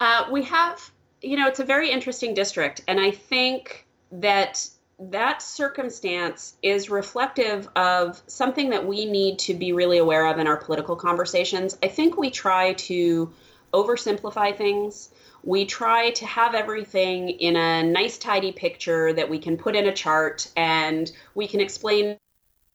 uh, 0.01 0.25
we 0.29 0.43
have, 0.43 0.91
you 1.21 1.37
know, 1.37 1.47
it's 1.47 1.61
a 1.61 1.65
very 1.65 1.89
interesting 1.89 2.33
district. 2.33 2.81
And 2.87 2.99
I 2.99 3.09
think 3.09 3.87
that 4.11 4.69
that 4.99 5.41
circumstance 5.41 6.55
is 6.61 6.89
reflective 6.89 7.69
of 7.77 8.21
something 8.27 8.69
that 8.71 8.85
we 8.85 9.05
need 9.05 9.39
to 9.39 9.53
be 9.53 9.71
really 9.71 9.97
aware 9.97 10.27
of 10.27 10.39
in 10.39 10.45
our 10.45 10.57
political 10.57 10.97
conversations. 10.97 11.77
I 11.81 11.87
think 11.87 12.17
we 12.17 12.29
try 12.29 12.73
to 12.73 13.31
oversimplify 13.73 14.57
things. 14.57 15.09
We 15.41 15.65
try 15.65 16.09
to 16.11 16.25
have 16.25 16.53
everything 16.53 17.29
in 17.29 17.55
a 17.55 17.81
nice, 17.81 18.17
tidy 18.17 18.51
picture 18.51 19.13
that 19.13 19.29
we 19.29 19.39
can 19.39 19.55
put 19.55 19.73
in 19.73 19.87
a 19.87 19.93
chart 19.93 20.51
and 20.57 21.09
we 21.33 21.47
can 21.47 21.61
explain 21.61 22.17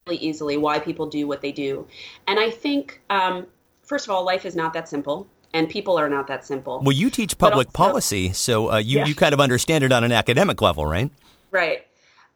really 0.07 0.19
easily 0.19 0.57
why 0.57 0.79
people 0.79 1.07
do 1.07 1.27
what 1.27 1.43
they 1.43 1.53
do. 1.53 1.87
And 2.27 2.39
I 2.39 2.49
think, 2.49 3.03
um, 3.11 3.47
first 3.83 4.07
of 4.07 4.15
all, 4.15 4.25
life 4.25 4.47
is 4.47 4.57
not 4.57 4.73
that 4.73 4.89
simple 4.89 5.29
and 5.55 5.69
people 5.69 5.97
are 5.97 6.09
not 6.11 6.27
that 6.27 6.45
simple. 6.45 6.83
Well, 6.85 6.93
you 6.93 7.09
teach 7.09 7.39
public 7.39 7.69
also, 7.69 7.77
policy, 7.93 8.33
so 8.33 8.73
uh, 8.73 8.79
you, 8.79 8.99
yeah. 8.99 9.07
you 9.07 9.15
kind 9.15 9.33
of 9.33 9.41
understand 9.41 9.85
it 9.85 9.93
on 9.93 10.05
an 10.05 10.13
academic 10.13 10.61
level, 10.61 10.85
right? 10.85 11.11
Right. 11.51 11.87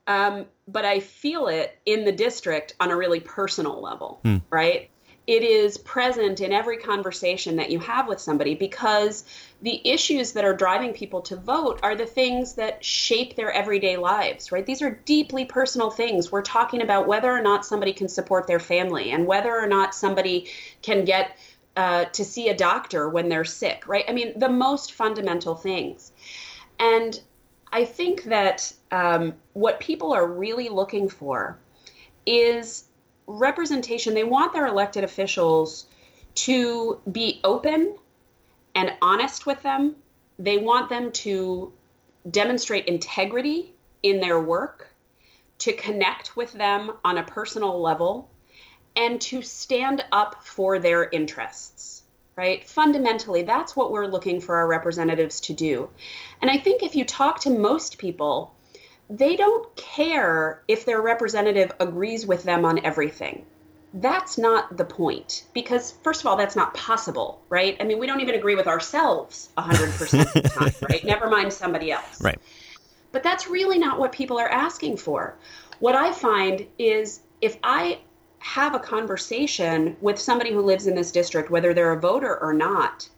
Um, 0.07 0.47
but 0.67 0.87
I 0.87 1.01
feel 1.01 1.49
it 1.49 1.77
in 1.85 2.05
the 2.05 2.13
district 2.13 2.75
on 2.81 2.91
a 2.91 2.97
really 2.97 3.21
personal 3.21 3.83
level, 3.83 4.21
hmm. 4.23 4.39
right? 4.51 4.89
It 5.27 5.43
is 5.43 5.77
present 5.77 6.41
in 6.41 6.53
every 6.53 6.79
conversation 6.79 7.57
that 7.57 7.71
you 7.71 7.81
have 7.81 8.09
with 8.09 8.19
somebody 8.19 8.55
because 8.55 9.25
the 9.61 9.87
issues 9.87 10.33
that 10.33 10.45
are 10.47 10.55
driving 10.55 10.95
people 10.95 11.21
to 11.23 11.37
vote 11.37 11.81
are 11.83 11.95
the 11.95 12.07
things 12.07 12.55
that 12.55 12.83
shape 12.83 13.37
their 13.37 13.51
everyday 13.51 13.99
lives, 13.99 14.51
right? 14.53 14.65
These 14.65 14.81
are 14.81 15.03
deeply 15.05 15.45
personal 15.45 15.91
things. 15.91 16.33
We're 16.33 16.41
talking 16.41 16.81
about 16.81 17.07
whether 17.07 17.31
or 17.31 17.43
not 17.43 17.67
somebody 17.67 17.93
can 17.93 18.09
support 18.09 18.47
their 18.47 18.61
family 18.61 19.11
and 19.11 19.27
whether 19.27 19.55
or 19.55 19.67
not 19.67 19.95
somebody 19.95 20.49
can 20.81 21.05
get 21.05 21.37
uh, 21.78 22.06
to 22.06 22.25
see 22.25 22.49
a 22.49 22.56
doctor 22.56 23.08
when 23.08 23.28
they're 23.28 23.44
sick, 23.44 23.87
right? 23.87 24.04
I 24.08 24.12
mean, 24.12 24.37
the 24.37 24.49
most 24.49 24.94
fundamental 24.94 25.54
things. 25.54 26.11
And 26.80 27.20
I 27.70 27.85
think 27.85 28.25
that 28.25 28.73
um, 28.90 29.35
what 29.52 29.78
people 29.78 30.12
are 30.12 30.26
really 30.26 30.70
looking 30.70 31.08
for 31.08 31.56
is 32.26 32.85
representation. 33.28 34.14
They 34.14 34.25
want 34.25 34.52
their 34.52 34.66
elected 34.66 35.04
officials 35.04 35.87
to 36.47 37.00
be 37.12 37.40
open 37.44 37.97
and 38.75 38.94
honest 39.00 39.47
with 39.47 39.62
them. 39.62 39.94
They 40.37 40.58
want 40.58 40.88
them 40.88 41.12
to 41.12 41.73
demonstrate 42.28 42.87
integrity 42.87 43.73
in 44.02 44.18
their 44.18 44.40
work, 44.40 44.88
to 45.58 45.73
connect 45.75 46.37
with 46.37 46.52
them 46.54 46.90
on 47.04 47.18
a 47.18 47.23
personal 47.23 47.80
level, 47.80 48.28
and 48.99 49.21
to 49.21 49.43
stand 49.43 50.05
up 50.11 50.45
for 50.45 50.81
their 50.81 51.09
interests, 51.09 52.02
right? 52.37 52.69
Fundamentally, 52.69 53.43
that's 53.43 53.76
what 53.76 53.93
we're 53.93 54.09
looking 54.09 54.40
for 54.40 54.57
our 54.57 54.67
representatives 54.67 55.40
to 55.43 55.52
do. 55.52 55.88
And 56.43 56.50
I 56.50 56.59
think 56.59 56.83
if 56.83 56.97
you 56.97 57.05
talk 57.05 57.40
to 57.43 57.50
most 57.50 57.99
people, 57.99 58.57
they 59.09 59.37
don't 59.37 59.75
care 59.76 60.62
if 60.67 60.85
their 60.85 61.00
representative 61.00 61.71
agrees 61.78 62.26
with 62.26 62.43
them 62.43 62.64
on 62.64 62.85
everything. 62.85 63.47
That's 63.95 64.37
not 64.37 64.76
the 64.76 64.85
point 64.85 65.45
because, 65.55 65.93
first 66.02 66.21
of 66.21 66.26
all, 66.26 66.37
that's 66.37 66.57
not 66.57 66.75
possible, 66.75 67.40
right? 67.49 67.76
I 67.81 67.85
mean, 67.85 68.00
we 68.00 68.07
don't 68.07 68.21
even 68.21 68.35
agree 68.35 68.57
with 68.57 68.67
ourselves 68.67 69.49
100% 69.57 70.26
of 70.26 70.33
the 70.43 70.49
time, 70.49 70.75
right? 70.90 71.05
Never 71.05 71.31
mind 71.31 71.52
somebody 71.52 71.93
else. 71.93 72.21
Right. 72.21 72.38
But 73.12 73.23
that's 73.23 73.47
really 73.47 73.78
not 73.78 73.99
what 73.99 74.11
people 74.12 74.38
are 74.38 74.49
asking 74.49 74.99
for. 74.99 75.37
What 75.78 75.95
I 75.95 76.12
find 76.12 76.67
is 76.78 77.21
if 77.40 77.57
I 77.62 78.00
have 78.40 78.75
a 78.75 78.78
conversation 78.78 79.97
with 80.00 80.18
somebody 80.18 80.52
who 80.52 80.61
lives 80.61 80.87
in 80.87 80.95
this 80.95 81.12
district, 81.12 81.50
whether 81.50 81.75
they're 81.75 81.92
a 81.92 82.00
voter 82.00 82.38
or 82.40 82.52
not, 82.52 83.09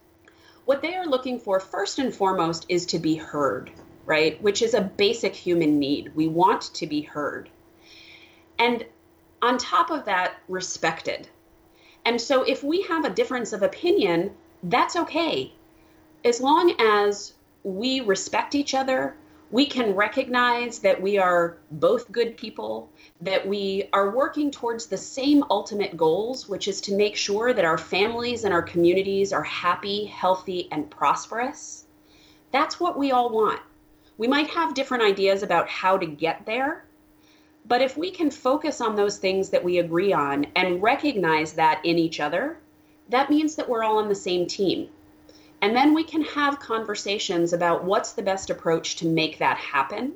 what 0.64 0.82
they 0.82 0.94
are 0.94 1.06
looking 1.06 1.38
for 1.38 1.60
first 1.60 1.98
and 1.98 2.14
foremost 2.14 2.66
is 2.68 2.86
to 2.86 2.98
be 2.98 3.16
heard, 3.16 3.70
right? 4.06 4.40
Which 4.42 4.62
is 4.62 4.74
a 4.74 4.80
basic 4.80 5.34
human 5.34 5.78
need. 5.78 6.14
We 6.14 6.28
want 6.28 6.62
to 6.74 6.86
be 6.86 7.02
heard. 7.02 7.48
And 8.58 8.84
on 9.42 9.58
top 9.58 9.90
of 9.90 10.04
that, 10.04 10.34
respected. 10.48 11.28
And 12.04 12.20
so 12.20 12.42
if 12.42 12.62
we 12.62 12.82
have 12.82 13.04
a 13.04 13.10
difference 13.10 13.52
of 13.52 13.62
opinion, 13.62 14.32
that's 14.62 14.96
okay. 14.96 15.52
As 16.24 16.40
long 16.40 16.74
as 16.78 17.34
we 17.62 18.00
respect 18.00 18.54
each 18.54 18.74
other, 18.74 19.16
we 19.50 19.66
can 19.66 19.94
recognize 19.96 20.78
that 20.78 21.02
we 21.02 21.18
are 21.18 21.58
both 21.72 22.10
good 22.12 22.36
people, 22.36 22.88
that 23.20 23.46
we 23.46 23.88
are 23.92 24.10
working 24.10 24.50
towards 24.50 24.86
the 24.86 24.96
same 24.96 25.42
ultimate 25.50 25.96
goals, 25.96 26.48
which 26.48 26.68
is 26.68 26.80
to 26.82 26.94
make 26.94 27.16
sure 27.16 27.52
that 27.52 27.64
our 27.64 27.78
families 27.78 28.44
and 28.44 28.54
our 28.54 28.62
communities 28.62 29.32
are 29.32 29.42
happy, 29.42 30.04
healthy, 30.04 30.68
and 30.70 30.88
prosperous. 30.88 31.84
That's 32.52 32.78
what 32.78 32.96
we 32.96 33.10
all 33.10 33.30
want. 33.30 33.60
We 34.18 34.28
might 34.28 34.50
have 34.50 34.74
different 34.74 35.02
ideas 35.02 35.42
about 35.42 35.68
how 35.68 35.98
to 35.98 36.06
get 36.06 36.46
there, 36.46 36.84
but 37.66 37.82
if 37.82 37.96
we 37.96 38.10
can 38.10 38.30
focus 38.30 38.80
on 38.80 38.94
those 38.94 39.18
things 39.18 39.50
that 39.50 39.64
we 39.64 39.78
agree 39.78 40.12
on 40.12 40.46
and 40.54 40.82
recognize 40.82 41.54
that 41.54 41.80
in 41.84 41.98
each 41.98 42.20
other, 42.20 42.58
that 43.08 43.30
means 43.30 43.56
that 43.56 43.68
we're 43.68 43.82
all 43.82 43.98
on 43.98 44.08
the 44.08 44.14
same 44.14 44.46
team. 44.46 44.88
And 45.62 45.76
then 45.76 45.94
we 45.94 46.04
can 46.04 46.22
have 46.22 46.58
conversations 46.58 47.52
about 47.52 47.84
what's 47.84 48.12
the 48.12 48.22
best 48.22 48.50
approach 48.50 48.96
to 48.96 49.06
make 49.06 49.38
that 49.38 49.58
happen. 49.58 50.14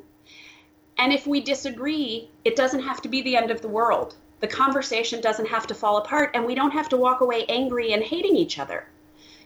And 0.96 1.12
if 1.12 1.26
we 1.26 1.40
disagree, 1.40 2.30
it 2.44 2.56
doesn't 2.56 2.82
have 2.82 3.02
to 3.02 3.08
be 3.08 3.22
the 3.22 3.36
end 3.36 3.50
of 3.50 3.60
the 3.60 3.68
world. 3.68 4.16
The 4.40 4.46
conversation 4.46 5.20
doesn't 5.20 5.48
have 5.48 5.66
to 5.68 5.74
fall 5.74 5.96
apart, 5.98 6.30
and 6.34 6.44
we 6.44 6.54
don't 6.54 6.70
have 6.70 6.88
to 6.90 6.96
walk 6.96 7.20
away 7.20 7.44
angry 7.48 7.92
and 7.92 8.02
hating 8.02 8.36
each 8.36 8.58
other. 8.58 8.86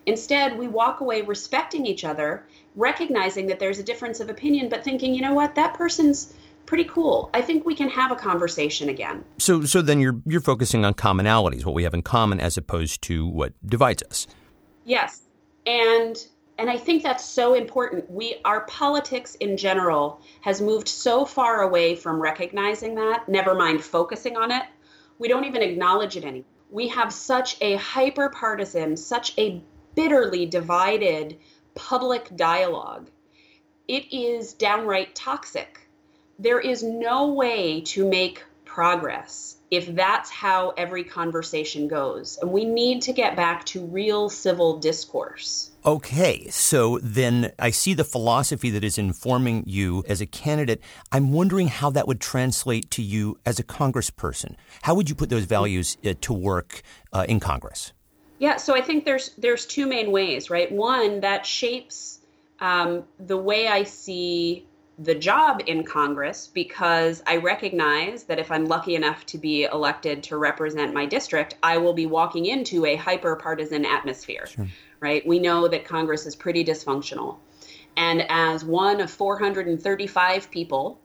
Instead, 0.06 0.58
we 0.58 0.68
walk 0.68 1.00
away 1.00 1.22
respecting 1.22 1.84
each 1.84 2.04
other, 2.04 2.44
recognizing 2.76 3.46
that 3.46 3.58
there's 3.58 3.78
a 3.78 3.82
difference 3.82 4.20
of 4.20 4.30
opinion, 4.30 4.68
but 4.68 4.82
thinking, 4.84 5.14
you 5.14 5.20
know 5.20 5.34
what, 5.34 5.54
that 5.54 5.74
person's 5.74 6.34
pretty 6.66 6.84
cool. 6.84 7.30
I 7.34 7.42
think 7.42 7.64
we 7.64 7.74
can 7.74 7.88
have 7.88 8.10
a 8.10 8.16
conversation 8.16 8.88
again. 8.88 9.24
So, 9.38 9.62
so 9.62 9.82
then 9.82 10.00
you're 10.00 10.20
you're 10.26 10.40
focusing 10.40 10.84
on 10.84 10.94
commonalities, 10.94 11.64
what 11.64 11.74
we 11.74 11.84
have 11.84 11.94
in 11.94 12.02
common, 12.02 12.40
as 12.40 12.56
opposed 12.56 13.02
to 13.02 13.26
what 13.26 13.52
divides 13.66 14.02
us. 14.02 14.26
Yes, 14.84 15.22
and 15.68 16.26
and 16.56 16.68
I 16.68 16.76
think 16.76 17.04
that's 17.04 17.24
so 17.24 17.54
important. 17.54 18.10
We 18.10 18.36
our 18.44 18.62
politics 18.62 19.36
in 19.36 19.56
general 19.56 20.20
has 20.40 20.60
moved 20.60 20.88
so 20.88 21.24
far 21.24 21.62
away 21.62 21.94
from 21.94 22.20
recognizing 22.20 22.96
that, 22.96 23.28
never 23.28 23.54
mind 23.54 23.84
focusing 23.84 24.36
on 24.36 24.50
it. 24.50 24.62
We 25.18 25.28
don't 25.28 25.44
even 25.44 25.62
acknowledge 25.62 26.16
it 26.16 26.24
anymore. 26.24 26.46
We 26.70 26.88
have 26.88 27.12
such 27.12 27.56
a 27.60 27.76
hyper 27.76 28.28
partisan, 28.30 28.96
such 28.96 29.38
a 29.38 29.62
bitterly 29.94 30.46
divided 30.46 31.38
public 31.74 32.34
dialogue. 32.34 33.10
It 33.86 34.12
is 34.12 34.52
downright 34.52 35.14
toxic. 35.14 35.80
There 36.38 36.60
is 36.60 36.82
no 36.82 37.28
way 37.28 37.80
to 37.82 38.08
make 38.08 38.44
progress 38.78 39.56
if 39.72 39.92
that's 39.96 40.30
how 40.30 40.70
every 40.76 41.02
conversation 41.02 41.88
goes. 41.88 42.38
And 42.40 42.52
we 42.52 42.64
need 42.64 43.02
to 43.02 43.12
get 43.12 43.34
back 43.34 43.64
to 43.66 43.84
real 43.84 44.30
civil 44.30 44.78
discourse. 44.78 45.72
Okay, 45.84 46.48
so 46.50 47.00
then 47.02 47.50
I 47.58 47.70
see 47.70 47.94
the 47.94 48.04
philosophy 48.04 48.70
that 48.70 48.84
is 48.84 48.96
informing 48.96 49.64
you 49.66 50.04
as 50.08 50.20
a 50.20 50.26
candidate. 50.26 50.80
I'm 51.10 51.32
wondering 51.32 51.66
how 51.66 51.90
that 51.90 52.06
would 52.06 52.20
translate 52.20 52.88
to 52.92 53.02
you 53.02 53.36
as 53.44 53.58
a 53.58 53.64
congressperson. 53.64 54.54
How 54.82 54.94
would 54.94 55.08
you 55.08 55.16
put 55.16 55.28
those 55.28 55.44
values 55.44 55.96
uh, 56.04 56.14
to 56.20 56.32
work 56.32 56.82
uh, 57.12 57.26
in 57.28 57.40
Congress? 57.40 57.92
Yeah, 58.38 58.58
so 58.58 58.76
I 58.76 58.80
think 58.80 59.04
there's 59.04 59.34
there's 59.38 59.66
two 59.66 59.88
main 59.88 60.12
ways, 60.12 60.50
right? 60.50 60.70
One 60.70 61.22
that 61.22 61.44
shapes 61.44 62.20
um, 62.60 63.02
the 63.18 63.36
way 63.36 63.66
I 63.66 63.82
see 63.82 64.67
the 64.98 65.14
job 65.14 65.62
in 65.66 65.84
Congress 65.84 66.48
because 66.52 67.22
I 67.26 67.36
recognize 67.36 68.24
that 68.24 68.40
if 68.40 68.50
I'm 68.50 68.66
lucky 68.66 68.96
enough 68.96 69.24
to 69.26 69.38
be 69.38 69.64
elected 69.64 70.24
to 70.24 70.36
represent 70.36 70.92
my 70.92 71.06
district, 71.06 71.54
I 71.62 71.78
will 71.78 71.92
be 71.92 72.06
walking 72.06 72.46
into 72.46 72.84
a 72.84 72.96
hyper 72.96 73.36
partisan 73.36 73.84
atmosphere, 73.84 74.46
sure. 74.46 74.66
right? 74.98 75.24
We 75.26 75.38
know 75.38 75.68
that 75.68 75.84
Congress 75.84 76.26
is 76.26 76.34
pretty 76.34 76.64
dysfunctional. 76.64 77.36
And 77.96 78.26
as 78.28 78.64
one 78.64 79.00
of 79.00 79.10
435 79.10 80.50
people, 80.50 81.00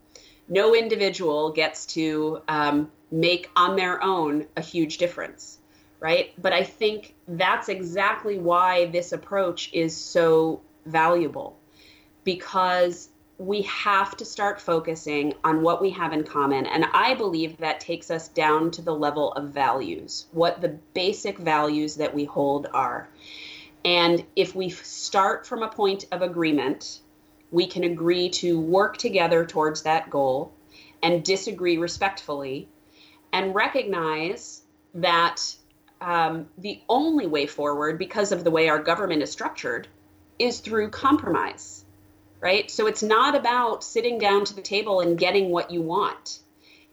no 0.50 0.76
individual 0.76 1.52
gets 1.52 1.86
to 1.88 2.42
um, 2.48 2.92
make 3.12 3.50
on 3.56 3.76
their 3.76 4.04
own 4.04 4.48
a 4.58 4.62
huge 4.62 4.98
difference, 4.98 5.60
right? 6.00 6.34
But 6.42 6.52
I 6.52 6.64
think 6.64 7.14
that's 7.28 7.70
exactly 7.70 8.40
why 8.40 8.88
this 8.88 9.12
approach 9.12 9.70
is 9.72 9.96
so 9.96 10.62
valuable 10.86 11.58
because 12.24 13.10
we 13.38 13.64
have 13.64 14.16
to 14.18 14.26
start 14.26 14.62
focusing 14.62 15.34
on 15.44 15.64
what 15.64 15.82
we 15.82 15.90
have 15.90 16.14
in 16.14 16.24
common. 16.24 16.66
And 16.66 16.86
I 16.94 17.16
believe 17.16 17.58
that 17.58 17.80
takes 17.80 18.12
us 18.12 18.28
down 18.28 18.72
to 18.72 18.82
the 18.82 18.94
level 18.94 19.34
of 19.34 19.50
values, 19.50 20.28
what 20.32 20.62
the 20.62 20.78
basic 20.94 21.38
values 21.40 21.96
that 21.96 22.14
we 22.14 22.26
hold 22.26 22.68
are. 22.74 23.10
And 23.84 24.24
if 24.36 24.56
we 24.56 24.70
start 24.70 25.46
from 25.46 25.64
a 25.64 25.68
point 25.68 26.06
of 26.12 26.22
agreement, 26.22 27.00
we 27.52 27.68
can 27.68 27.84
agree 27.84 28.30
to 28.30 28.60
work 28.60 28.98
together 28.98 29.46
towards 29.46 29.84
that 29.84 30.10
goal 30.10 30.52
and 31.02 31.24
disagree 31.24 31.78
respectfully 31.78 32.70
and 33.32 33.54
recognize 33.54 34.62
that 34.94 35.56
um, 36.00 36.48
the 36.58 36.82
only 36.88 37.28
way 37.28 37.48
forward, 37.48 37.98
because 37.98 38.32
of 38.32 38.44
the 38.44 38.52
way 38.52 38.70
our 38.70 38.82
government 38.82 39.22
is 39.24 39.32
structured, 39.32 39.88
is 40.38 40.60
through 40.60 40.90
compromise 40.90 41.83
right? 42.44 42.70
So 42.70 42.88
it's 42.88 43.02
not 43.02 43.36
about 43.36 43.86
sitting 43.86 44.18
down 44.18 44.44
to 44.44 44.54
the 44.54 44.62
table 44.62 45.00
and 45.00 45.18
getting 45.18 45.50
what 45.50 45.72
you 45.72 45.82
want. 45.82 46.40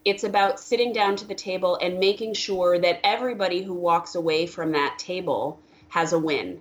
It's 0.05 0.23
about 0.23 0.61
sitting 0.61 0.93
down 0.93 1.17
to 1.17 1.27
the 1.27 1.35
table 1.35 1.77
and 1.83 1.99
making 1.99 2.35
sure 2.35 2.79
that 2.79 3.01
everybody 3.03 3.61
who 3.61 3.75
walks 3.75 4.15
away 4.15 4.47
from 4.47 4.73
that 4.73 5.01
table 5.01 5.61
has 5.89 6.13
a 6.13 6.19
win. 6.21 6.61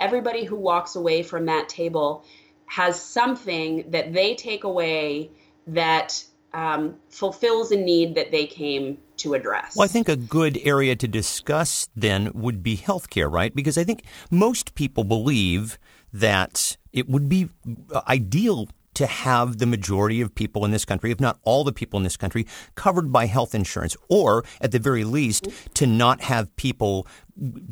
Everybody 0.00 0.42
who 0.42 0.56
walks 0.56 0.96
away 0.96 1.22
from 1.22 1.46
that 1.46 1.68
table 1.68 2.24
has 2.66 3.00
something 3.00 3.92
that 3.92 4.12
they 4.12 4.34
take 4.34 4.64
away 4.64 5.30
that 5.68 6.24
um, 6.52 6.96
fulfills 7.10 7.70
a 7.70 7.76
need 7.76 8.16
that 8.16 8.32
they 8.32 8.46
came 8.46 8.98
to 9.18 9.34
address. 9.34 9.76
Well, 9.76 9.84
I 9.84 9.88
think 9.88 10.08
a 10.08 10.16
good 10.16 10.58
area 10.62 10.96
to 10.96 11.08
discuss 11.08 11.88
then 11.94 12.30
would 12.34 12.62
be 12.62 12.76
healthcare, 12.76 13.30
right? 13.30 13.54
Because 13.54 13.78
I 13.78 13.84
think 13.84 14.04
most 14.30 14.74
people 14.74 15.04
believe 15.04 15.78
that 16.12 16.76
it 16.92 17.08
would 17.08 17.28
be 17.28 17.48
uh, 17.92 18.02
ideal 18.08 18.68
to 18.94 19.06
have 19.06 19.58
the 19.58 19.66
majority 19.66 20.20
of 20.20 20.34
people 20.34 20.64
in 20.64 20.70
this 20.70 20.84
country, 20.84 21.10
if 21.10 21.20
not 21.20 21.38
all 21.42 21.64
the 21.64 21.72
people 21.72 21.98
in 21.98 22.04
this 22.04 22.16
country, 22.16 22.46
covered 22.74 23.12
by 23.12 23.26
health 23.26 23.54
insurance, 23.54 23.96
or 24.08 24.44
at 24.60 24.72
the 24.72 24.78
very 24.78 25.04
least, 25.04 25.48
to 25.74 25.86
not 25.86 26.20
have 26.22 26.54
people 26.56 27.06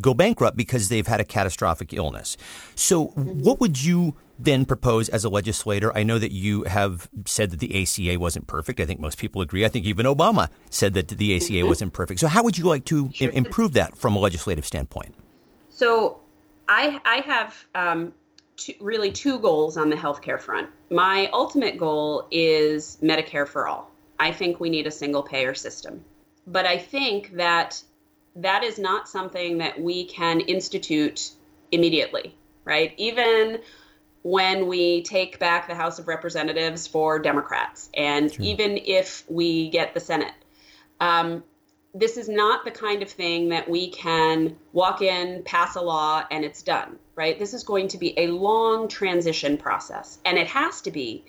go 0.00 0.14
bankrupt 0.14 0.56
because 0.56 0.88
they've 0.88 1.06
had 1.06 1.20
a 1.20 1.24
catastrophic 1.24 1.92
illness. 1.92 2.36
So, 2.74 3.06
what 3.06 3.60
would 3.60 3.82
you 3.82 4.16
then 4.38 4.64
propose 4.64 5.08
as 5.08 5.24
a 5.24 5.28
legislator? 5.28 5.96
I 5.96 6.02
know 6.02 6.18
that 6.18 6.32
you 6.32 6.64
have 6.64 7.08
said 7.26 7.50
that 7.50 7.60
the 7.60 7.82
ACA 7.82 8.18
wasn't 8.18 8.46
perfect. 8.46 8.80
I 8.80 8.86
think 8.86 9.00
most 9.00 9.18
people 9.18 9.40
agree. 9.40 9.64
I 9.64 9.68
think 9.68 9.86
even 9.86 10.06
Obama 10.06 10.48
said 10.70 10.94
that 10.94 11.08
the 11.08 11.36
ACA 11.36 11.52
mm-hmm. 11.52 11.68
wasn't 11.68 11.92
perfect. 11.92 12.20
So, 12.20 12.28
how 12.28 12.42
would 12.42 12.58
you 12.58 12.64
like 12.64 12.84
to 12.86 13.10
improve 13.20 13.72
that 13.74 13.96
from 13.96 14.16
a 14.16 14.18
legislative 14.18 14.66
standpoint? 14.66 15.14
So, 15.68 16.20
I, 16.68 17.00
I 17.04 17.16
have 17.16 17.66
um, 17.74 18.14
two, 18.56 18.74
really 18.80 19.12
two 19.12 19.38
goals 19.38 19.76
on 19.76 19.90
the 19.90 19.96
healthcare 19.96 20.40
front. 20.40 20.68
My 20.90 21.28
ultimate 21.32 21.78
goal 21.78 22.26
is 22.30 22.98
Medicare 23.02 23.46
for 23.46 23.66
all. 23.68 23.90
I 24.18 24.32
think 24.32 24.60
we 24.60 24.70
need 24.70 24.86
a 24.86 24.90
single 24.90 25.22
payer 25.22 25.54
system. 25.54 26.04
But 26.46 26.66
I 26.66 26.78
think 26.78 27.36
that 27.36 27.82
that 28.36 28.64
is 28.64 28.78
not 28.78 29.08
something 29.08 29.58
that 29.58 29.80
we 29.80 30.04
can 30.04 30.40
institute 30.40 31.32
immediately, 31.70 32.36
right? 32.64 32.94
Even 32.96 33.60
when 34.22 34.68
we 34.68 35.02
take 35.02 35.38
back 35.38 35.66
the 35.66 35.74
House 35.74 35.98
of 35.98 36.06
Representatives 36.06 36.86
for 36.86 37.18
Democrats, 37.18 37.90
and 37.94 38.32
sure. 38.32 38.44
even 38.44 38.78
if 38.78 39.24
we 39.28 39.68
get 39.70 39.94
the 39.94 40.00
Senate, 40.00 40.34
um, 41.00 41.42
this 41.94 42.16
is 42.16 42.28
not 42.28 42.64
the 42.64 42.70
kind 42.70 43.02
of 43.02 43.10
thing 43.10 43.50
that 43.50 43.68
we 43.68 43.90
can 43.90 44.56
walk 44.72 45.02
in, 45.02 45.42
pass 45.44 45.76
a 45.76 45.80
law, 45.80 46.24
and 46.30 46.44
it's 46.44 46.62
done, 46.62 46.98
right? 47.14 47.38
This 47.38 47.52
is 47.52 47.64
going 47.64 47.88
to 47.88 47.98
be 47.98 48.18
a 48.18 48.28
long 48.28 48.88
transition 48.88 49.58
process. 49.58 50.18
And 50.24 50.38
it 50.38 50.46
has 50.46 50.80
to 50.82 50.90
be 50.90 51.24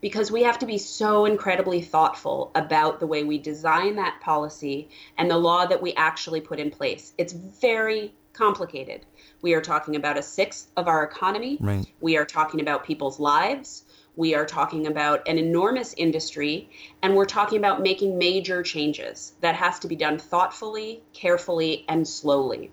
because 0.00 0.30
we 0.30 0.42
have 0.42 0.58
to 0.60 0.66
be 0.66 0.78
so 0.78 1.24
incredibly 1.26 1.82
thoughtful 1.82 2.50
about 2.54 3.00
the 3.00 3.06
way 3.06 3.24
we 3.24 3.38
design 3.38 3.96
that 3.96 4.20
policy 4.22 4.88
and 5.18 5.30
the 5.30 5.36
law 5.36 5.66
that 5.66 5.82
we 5.82 5.92
actually 5.94 6.40
put 6.40 6.58
in 6.58 6.70
place. 6.70 7.12
It's 7.18 7.32
very 7.32 8.14
complicated. 8.32 9.04
We 9.42 9.54
are 9.54 9.62
talking 9.62 9.96
about 9.96 10.18
a 10.18 10.22
sixth 10.22 10.70
of 10.76 10.88
our 10.88 11.02
economy. 11.02 11.58
Right. 11.60 11.86
We 12.00 12.16
are 12.16 12.26
talking 12.26 12.60
about 12.60 12.84
people's 12.84 13.18
lives 13.18 13.84
we 14.16 14.34
are 14.34 14.46
talking 14.46 14.86
about 14.86 15.28
an 15.28 15.38
enormous 15.38 15.94
industry 15.96 16.70
and 17.02 17.14
we're 17.14 17.26
talking 17.26 17.58
about 17.58 17.82
making 17.82 18.16
major 18.16 18.62
changes. 18.62 19.34
That 19.42 19.54
has 19.54 19.78
to 19.80 19.88
be 19.88 19.96
done 19.96 20.18
thoughtfully, 20.18 21.02
carefully, 21.12 21.84
and 21.86 22.08
slowly. 22.08 22.70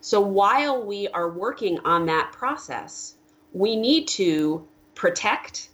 So 0.00 0.20
while 0.20 0.82
we 0.82 1.08
are 1.08 1.28
working 1.28 1.78
on 1.84 2.06
that 2.06 2.32
process, 2.32 3.14
we 3.52 3.76
need 3.76 4.08
to 4.08 4.66
protect 4.94 5.68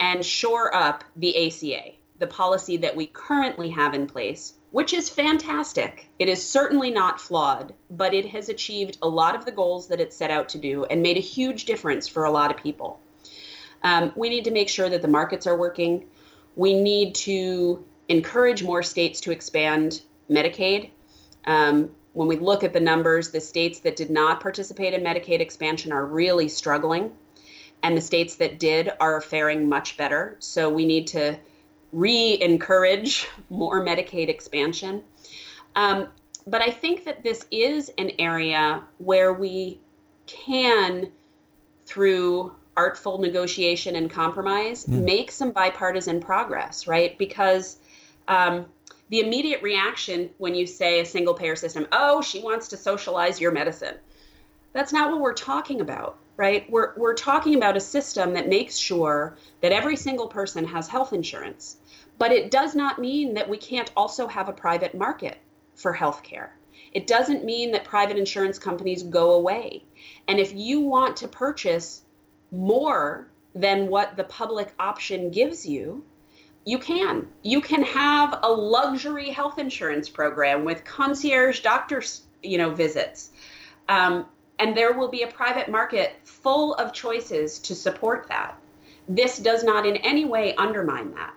and 0.00 0.24
shore 0.24 0.74
up 0.74 1.02
the 1.16 1.46
ACA, 1.48 1.92
the 2.20 2.28
policy 2.28 2.76
that 2.78 2.94
we 2.94 3.08
currently 3.08 3.70
have 3.70 3.92
in 3.92 4.06
place, 4.06 4.54
which 4.70 4.92
is 4.92 5.08
fantastic. 5.08 6.08
It 6.20 6.28
is 6.28 6.48
certainly 6.48 6.90
not 6.90 7.20
flawed, 7.20 7.74
but 7.90 8.14
it 8.14 8.26
has 8.26 8.48
achieved 8.48 8.98
a 9.02 9.08
lot 9.08 9.34
of 9.34 9.44
the 9.44 9.52
goals 9.52 9.88
that 9.88 10.00
it 10.00 10.12
set 10.12 10.30
out 10.30 10.48
to 10.50 10.58
do 10.58 10.84
and 10.84 11.02
made 11.02 11.16
a 11.16 11.20
huge 11.20 11.64
difference 11.64 12.06
for 12.06 12.24
a 12.24 12.30
lot 12.30 12.52
of 12.52 12.56
people. 12.56 13.00
Um, 13.82 14.12
we 14.16 14.28
need 14.28 14.44
to 14.44 14.50
make 14.50 14.68
sure 14.68 14.88
that 14.88 15.02
the 15.02 15.08
markets 15.08 15.46
are 15.46 15.56
working. 15.56 16.06
We 16.56 16.74
need 16.74 17.14
to 17.16 17.84
encourage 18.08 18.62
more 18.62 18.82
states 18.82 19.20
to 19.22 19.30
expand 19.30 20.02
Medicaid. 20.30 20.90
Um, 21.44 21.90
when 22.12 22.26
we 22.26 22.36
look 22.36 22.64
at 22.64 22.72
the 22.72 22.80
numbers, 22.80 23.30
the 23.30 23.40
states 23.40 23.80
that 23.80 23.96
did 23.96 24.10
not 24.10 24.40
participate 24.40 24.94
in 24.94 25.02
Medicaid 25.02 25.40
expansion 25.40 25.92
are 25.92 26.04
really 26.04 26.48
struggling, 26.48 27.12
and 27.82 27.96
the 27.96 28.00
states 28.00 28.36
that 28.36 28.58
did 28.58 28.90
are 28.98 29.20
faring 29.20 29.68
much 29.68 29.96
better. 29.96 30.36
So 30.40 30.68
we 30.68 30.84
need 30.84 31.06
to 31.08 31.38
re 31.92 32.38
encourage 32.40 33.28
more 33.50 33.84
Medicaid 33.84 34.28
expansion. 34.28 35.04
Um, 35.76 36.08
but 36.46 36.62
I 36.62 36.70
think 36.70 37.04
that 37.04 37.22
this 37.22 37.46
is 37.50 37.90
an 37.98 38.12
area 38.18 38.82
where 38.98 39.32
we 39.32 39.80
can, 40.26 41.12
through 41.86 42.52
artful 42.78 43.18
negotiation 43.18 43.96
and 43.96 44.08
compromise, 44.08 44.86
mm. 44.86 45.02
make 45.02 45.32
some 45.32 45.50
bipartisan 45.50 46.20
progress, 46.20 46.86
right? 46.86 47.18
Because 47.18 47.76
um, 48.28 48.66
the 49.08 49.18
immediate 49.18 49.62
reaction 49.62 50.30
when 50.38 50.54
you 50.54 50.64
say 50.64 51.00
a 51.00 51.04
single 51.04 51.34
payer 51.34 51.56
system, 51.56 51.88
oh, 51.90 52.22
she 52.22 52.40
wants 52.40 52.68
to 52.68 52.76
socialize 52.76 53.40
your 53.40 53.50
medicine. 53.50 53.96
That's 54.72 54.92
not 54.92 55.10
what 55.10 55.20
we're 55.20 55.34
talking 55.34 55.80
about, 55.80 56.18
right? 56.36 56.70
We're, 56.70 56.94
we're 56.96 57.14
talking 57.14 57.56
about 57.56 57.76
a 57.76 57.80
system 57.80 58.34
that 58.34 58.48
makes 58.48 58.76
sure 58.76 59.36
that 59.60 59.72
every 59.72 59.96
single 59.96 60.28
person 60.28 60.64
has 60.66 60.86
health 60.86 61.12
insurance. 61.12 61.78
But 62.16 62.30
it 62.30 62.52
does 62.52 62.76
not 62.76 63.00
mean 63.00 63.34
that 63.34 63.48
we 63.48 63.58
can't 63.58 63.90
also 63.96 64.28
have 64.28 64.48
a 64.48 64.52
private 64.52 64.94
market 64.94 65.38
for 65.74 65.92
health 65.92 66.22
care. 66.22 66.54
It 66.92 67.08
doesn't 67.08 67.44
mean 67.44 67.72
that 67.72 67.84
private 67.84 68.18
insurance 68.18 68.58
companies 68.58 69.02
go 69.02 69.32
away. 69.32 69.84
And 70.28 70.38
if 70.38 70.54
you 70.54 70.80
want 70.80 71.16
to 71.18 71.28
purchase 71.28 72.02
more 72.50 73.28
than 73.54 73.88
what 73.88 74.16
the 74.16 74.24
public 74.24 74.72
option 74.78 75.30
gives 75.30 75.66
you, 75.66 76.04
you 76.64 76.78
can. 76.78 77.26
You 77.42 77.60
can 77.60 77.82
have 77.82 78.40
a 78.42 78.50
luxury 78.50 79.30
health 79.30 79.58
insurance 79.58 80.08
program 80.08 80.64
with 80.64 80.84
concierge 80.84 81.60
doctors, 81.60 82.22
you 82.42 82.58
know, 82.58 82.70
visits. 82.70 83.30
Um, 83.88 84.26
and 84.58 84.76
there 84.76 84.92
will 84.92 85.08
be 85.08 85.22
a 85.22 85.28
private 85.28 85.70
market 85.70 86.16
full 86.24 86.74
of 86.74 86.92
choices 86.92 87.58
to 87.60 87.74
support 87.74 88.26
that. 88.28 88.58
This 89.08 89.38
does 89.38 89.64
not 89.64 89.86
in 89.86 89.96
any 89.98 90.24
way 90.24 90.54
undermine 90.56 91.14
that. 91.14 91.32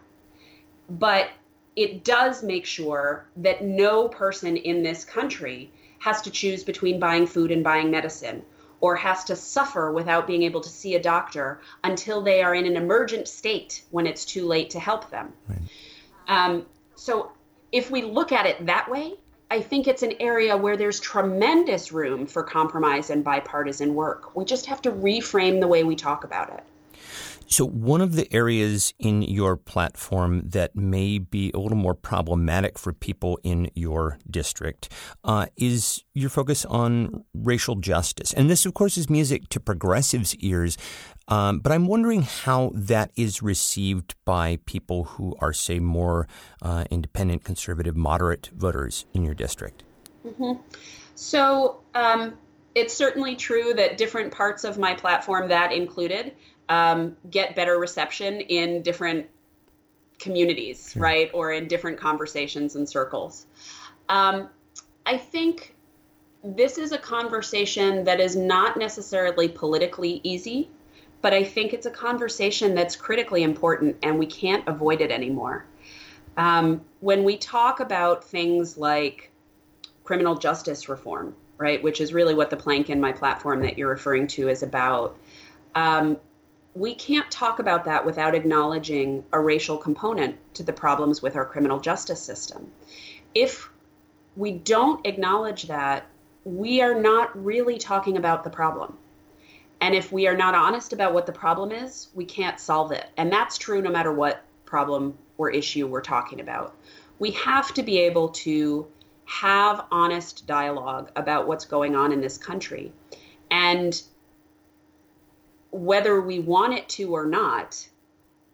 But 0.90 1.30
it 1.76 2.04
does 2.04 2.44
make 2.44 2.66
sure 2.66 3.26
that 3.38 3.64
no 3.64 4.10
person 4.10 4.58
in 4.58 4.84
this 4.84 5.06
country 5.06 5.72
has 6.00 6.22
to 6.24 6.32
choose 6.32 6.64
between 6.64 7.00
buying 7.00 7.26
food 7.26 7.52
and 7.52 7.64
buying 7.64 7.90
medicine 7.90 8.44
or 8.82 8.96
has 8.96 9.24
to 9.26 9.36
suffer 9.36 9.92
without 9.92 10.28
being 10.28 10.44
able 10.44 10.60
to 10.60 10.70
see 10.70 10.96
a 10.96 11.02
doctor 11.02 11.62
until 11.84 12.22
they 12.22 12.42
are 12.42 12.54
in 12.54 12.66
an 12.66 12.76
emergent 12.76 13.28
state 13.28 13.84
when 13.92 14.06
it's 14.06 14.26
too 14.26 14.46
late 14.46 14.72
to 14.72 14.80
help 14.80 15.10
them. 15.10 15.32
Right. 15.48 15.60
Um, 16.28 16.66
so, 16.96 17.32
if 17.72 17.90
we 17.90 18.02
look 18.02 18.32
at 18.32 18.46
it 18.46 18.66
that 18.66 18.90
way, 18.92 19.14
I 19.50 19.62
think 19.62 19.88
it's 19.88 20.04
an 20.04 20.14
area 20.20 20.58
where 20.58 20.78
there's 20.78 21.00
tremendous 21.00 21.92
room 21.92 22.26
for 22.26 22.44
compromise 22.44 23.10
and 23.10 23.24
bipartisan 23.24 23.96
work. 23.96 24.36
We 24.36 24.46
just 24.46 24.66
have 24.66 24.82
to 24.84 24.92
reframe 24.92 25.60
the 25.60 25.68
way 25.68 25.84
we 25.84 25.96
talk 25.96 26.24
about 26.24 26.50
it. 26.50 26.64
So, 27.52 27.68
one 27.68 28.00
of 28.00 28.16
the 28.16 28.34
areas 28.34 28.94
in 28.98 29.24
your 29.24 29.58
platform 29.58 30.44
that 30.52 30.74
may 30.74 31.20
be 31.20 31.52
a 31.54 31.60
little 31.60 31.78
more 31.78 31.94
problematic 31.94 32.80
for 32.80 32.94
people 32.94 33.42
in 33.44 33.70
your 33.76 34.18
district 34.30 34.88
uh, 35.26 35.48
is 35.58 36.02
your 36.14 36.30
focus 36.30 36.64
on 36.64 37.26
racial 37.34 37.76
justice. 37.76 38.32
And 38.32 38.50
this, 38.50 38.66
of 38.66 38.74
course, 38.74 38.98
is 38.98 39.10
music 39.10 39.50
to 39.50 39.60
progressives' 39.60 40.34
ears. 40.38 40.78
Um, 41.28 41.60
but 41.60 41.74
I'm 41.74 41.88
wondering 41.88 42.22
how 42.22 42.72
that 42.74 43.12
is 43.18 43.44
received 43.44 44.16
by 44.24 44.60
people 44.66 45.04
who 45.04 45.36
are, 45.40 45.52
say, 45.52 45.80
more 45.80 46.30
uh, 46.62 46.86
independent, 46.90 47.44
conservative, 47.44 47.98
moderate 47.98 48.50
voters 48.56 49.06
in 49.14 49.26
your 49.26 49.34
district. 49.34 49.84
Mm-hmm. 50.26 50.62
So, 51.16 51.82
um, 51.94 52.38
it's 52.76 52.94
certainly 52.94 53.36
true 53.36 53.74
that 53.74 53.98
different 53.98 54.32
parts 54.32 54.64
of 54.64 54.78
my 54.78 54.94
platform, 54.94 55.50
that 55.50 55.74
included, 55.74 56.34
um, 56.72 57.18
get 57.30 57.54
better 57.54 57.78
reception 57.78 58.40
in 58.40 58.82
different 58.82 59.28
communities, 60.20 60.92
sure. 60.94 61.04
right? 61.04 61.30
Or 61.34 61.52
in 61.52 61.68
different 61.68 62.00
conversations 62.00 62.78
and 62.78 62.88
circles. 62.88 63.46
Um, 64.08 64.50
I 65.06 65.18
think 65.18 65.76
this 66.44 66.78
is 66.78 66.94
a 66.94 66.98
conversation 66.98 68.06
that 68.06 68.22
is 68.22 68.38
not 68.38 68.78
necessarily 68.78 69.50
politically 69.50 70.22
easy, 70.24 70.70
but 71.22 71.34
I 71.34 71.44
think 71.44 71.74
it's 71.74 71.86
a 71.86 71.92
conversation 71.92 72.74
that's 72.74 72.96
critically 72.96 73.44
important 73.44 73.98
and 74.02 74.18
we 74.18 74.26
can't 74.26 74.66
avoid 74.66 75.02
it 75.02 75.12
anymore. 75.12 75.66
Um, 76.38 76.86
when 77.02 77.26
we 77.26 77.36
talk 77.36 77.82
about 77.82 78.24
things 78.24 78.78
like 78.78 79.30
criminal 80.06 80.36
justice 80.36 80.88
reform, 80.88 81.36
right, 81.58 81.84
which 81.84 82.00
is 82.00 82.14
really 82.14 82.34
what 82.34 82.50
the 82.50 82.58
plank 82.58 82.90
in 82.90 83.02
my 83.02 83.12
platform 83.12 83.62
that 83.64 83.78
you're 83.78 83.90
referring 83.90 84.28
to 84.28 84.48
is 84.48 84.64
about, 84.64 85.18
um, 85.76 86.18
we 86.74 86.96
can't 86.96 87.30
talk 87.30 87.60
about 87.60 87.86
that 87.86 88.06
without 88.06 88.34
acknowledging 88.34 89.24
a 89.34 89.40
racial 89.40 89.78
component 89.78 90.38
to 90.56 90.64
the 90.64 90.74
problems 90.74 91.22
with 91.22 91.36
our 91.36 91.46
criminal 91.46 91.80
justice 91.80 92.22
system. 92.22 92.72
If 93.36 93.70
we 94.36 94.54
don't 94.54 95.06
acknowledge 95.06 95.64
that, 95.64 96.06
we 96.46 96.82
are 96.82 96.96
not 96.96 97.44
really 97.44 97.78
talking 97.78 98.18
about 98.18 98.44
the 98.44 98.50
problem. 98.50 98.98
And 99.82 99.96
if 99.96 100.12
we 100.12 100.28
are 100.28 100.38
not 100.38 100.56
honest 100.56 100.94
about 100.94 101.14
what 101.14 101.26
the 101.26 101.32
problem 101.32 101.72
is, 101.72 102.08
we 102.14 102.24
can't 102.24 102.60
solve 102.60 102.92
it. 102.92 103.06
And 103.18 103.32
that's 103.32 103.58
true 103.58 103.82
no 103.82 103.92
matter 103.92 104.14
what 104.14 104.44
problem 104.66 105.18
or 105.38 105.50
issue 105.50 105.88
we're 105.88 106.02
talking 106.02 106.40
about. 106.40 106.76
We 107.20 107.32
have 107.32 107.74
to 107.74 107.84
be 107.84 108.00
able 108.00 108.30
to 108.30 108.88
have 109.26 109.86
honest 109.92 110.46
dialogue 110.46 111.12
about 111.16 111.48
what's 111.48 111.66
going 111.66 111.96
on 111.96 112.12
in 112.12 112.22
this 112.22 112.38
country. 112.38 112.94
And 113.50 114.02
whether 115.72 116.22
we 116.22 116.40
want 116.40 116.74
it 116.74 116.88
to 116.90 117.16
or 117.16 117.26
not, 117.26 117.88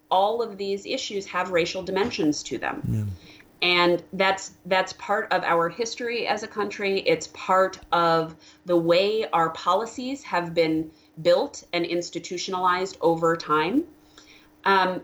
all 0.10 0.42
of 0.42 0.58
these 0.58 0.86
issues 0.86 1.26
have 1.26 1.52
racial 1.52 1.84
dimensions 1.84 2.44
to 2.44 2.58
them. 2.58 2.82
Yeah. 2.90 3.04
And 3.60 4.04
that's 4.14 4.52
that's 4.68 4.94
part 4.94 5.32
of 5.34 5.44
our 5.44 5.68
history 5.68 6.28
as 6.28 6.44
a 6.44 6.48
country. 6.48 7.00
It's 7.00 7.28
part 7.34 7.80
of 7.92 8.36
the 8.66 8.78
way 8.78 9.28
our 9.34 9.50
policies 9.50 10.24
have 10.24 10.54
been 10.54 10.92
built 11.24 11.64
and 11.74 11.84
institutionalized 11.84 12.98
over 13.02 13.36
time. 13.36 13.84
Um, 14.64 15.02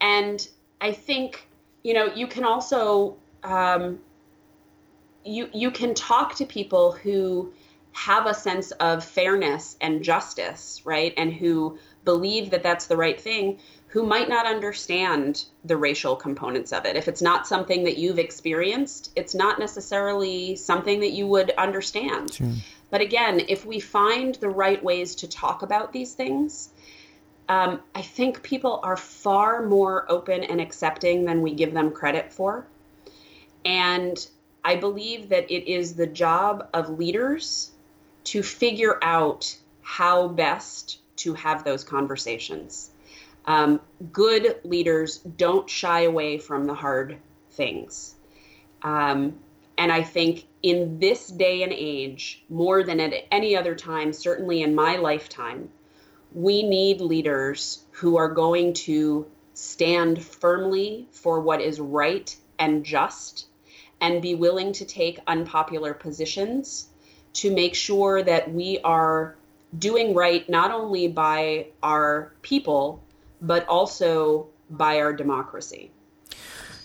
and 0.00 0.48
I 0.80 0.92
think 0.92 1.46
you 1.82 1.92
know 1.92 2.06
you 2.06 2.26
can 2.26 2.44
also 2.44 3.16
um, 3.42 3.98
you 5.24 5.50
you 5.52 5.70
can 5.70 5.94
talk 5.94 6.34
to 6.36 6.46
people 6.46 6.92
who 6.92 7.52
have 7.94 8.26
a 8.26 8.34
sense 8.34 8.72
of 8.72 9.04
fairness 9.04 9.76
and 9.80 10.02
justice, 10.02 10.82
right? 10.84 11.14
And 11.16 11.32
who 11.32 11.78
believe 12.04 12.50
that 12.50 12.62
that's 12.62 12.86
the 12.86 12.96
right 12.96 13.18
thing, 13.18 13.60
who 13.86 14.04
might 14.04 14.28
not 14.28 14.46
understand 14.46 15.44
the 15.64 15.76
racial 15.76 16.16
components 16.16 16.72
of 16.72 16.84
it. 16.84 16.96
If 16.96 17.06
it's 17.06 17.22
not 17.22 17.46
something 17.46 17.84
that 17.84 17.96
you've 17.96 18.18
experienced, 18.18 19.12
it's 19.14 19.34
not 19.34 19.60
necessarily 19.60 20.56
something 20.56 21.00
that 21.00 21.12
you 21.12 21.28
would 21.28 21.52
understand. 21.52 22.34
Sure. 22.34 22.52
But 22.90 23.00
again, 23.00 23.40
if 23.48 23.64
we 23.64 23.78
find 23.78 24.34
the 24.34 24.50
right 24.50 24.82
ways 24.82 25.14
to 25.16 25.28
talk 25.28 25.62
about 25.62 25.92
these 25.92 26.14
things, 26.14 26.70
um, 27.48 27.80
I 27.94 28.02
think 28.02 28.42
people 28.42 28.80
are 28.82 28.96
far 28.96 29.64
more 29.64 30.10
open 30.10 30.42
and 30.42 30.60
accepting 30.60 31.24
than 31.24 31.42
we 31.42 31.54
give 31.54 31.72
them 31.72 31.92
credit 31.92 32.32
for. 32.32 32.66
And 33.64 34.18
I 34.64 34.74
believe 34.76 35.28
that 35.28 35.48
it 35.48 35.70
is 35.70 35.94
the 35.94 36.06
job 36.08 36.68
of 36.74 36.98
leaders 36.98 37.70
to 38.24 38.42
figure 38.42 38.98
out 39.02 39.56
how 39.82 40.28
best 40.28 40.98
to 41.16 41.34
have 41.34 41.64
those 41.64 41.84
conversations. 41.84 42.90
Um, 43.46 43.80
good 44.12 44.56
leaders 44.64 45.18
don't 45.18 45.68
shy 45.68 46.02
away 46.02 46.38
from 46.38 46.66
the 46.66 46.74
hard 46.74 47.18
things. 47.50 48.14
Um, 48.82 49.38
and 49.76 49.92
I 49.92 50.02
think 50.02 50.46
in 50.62 50.98
this 50.98 51.28
day 51.28 51.62
and 51.62 51.72
age, 51.72 52.42
more 52.48 52.82
than 52.82 53.00
at 53.00 53.26
any 53.30 53.56
other 53.56 53.74
time, 53.74 54.12
certainly 54.12 54.62
in 54.62 54.74
my 54.74 54.96
lifetime, 54.96 55.68
we 56.32 56.62
need 56.62 57.00
leaders 57.00 57.84
who 57.92 58.16
are 58.16 58.28
going 58.28 58.72
to 58.72 59.26
stand 59.52 60.22
firmly 60.22 61.08
for 61.12 61.40
what 61.40 61.60
is 61.60 61.78
right 61.78 62.34
and 62.58 62.84
just 62.84 63.46
and 64.00 64.20
be 64.20 64.34
willing 64.34 64.72
to 64.72 64.84
take 64.84 65.20
unpopular 65.26 65.94
positions 65.94 66.88
to 67.34 67.52
make 67.52 67.74
sure 67.74 68.22
that 68.22 68.52
we 68.52 68.78
are 68.84 69.36
doing 69.78 70.14
right 70.14 70.48
not 70.48 70.70
only 70.70 71.08
by 71.08 71.66
our 71.82 72.32
people, 72.42 73.02
but 73.40 73.66
also 73.68 74.46
by 74.70 74.98
our 74.98 75.12
democracy. 75.12 75.90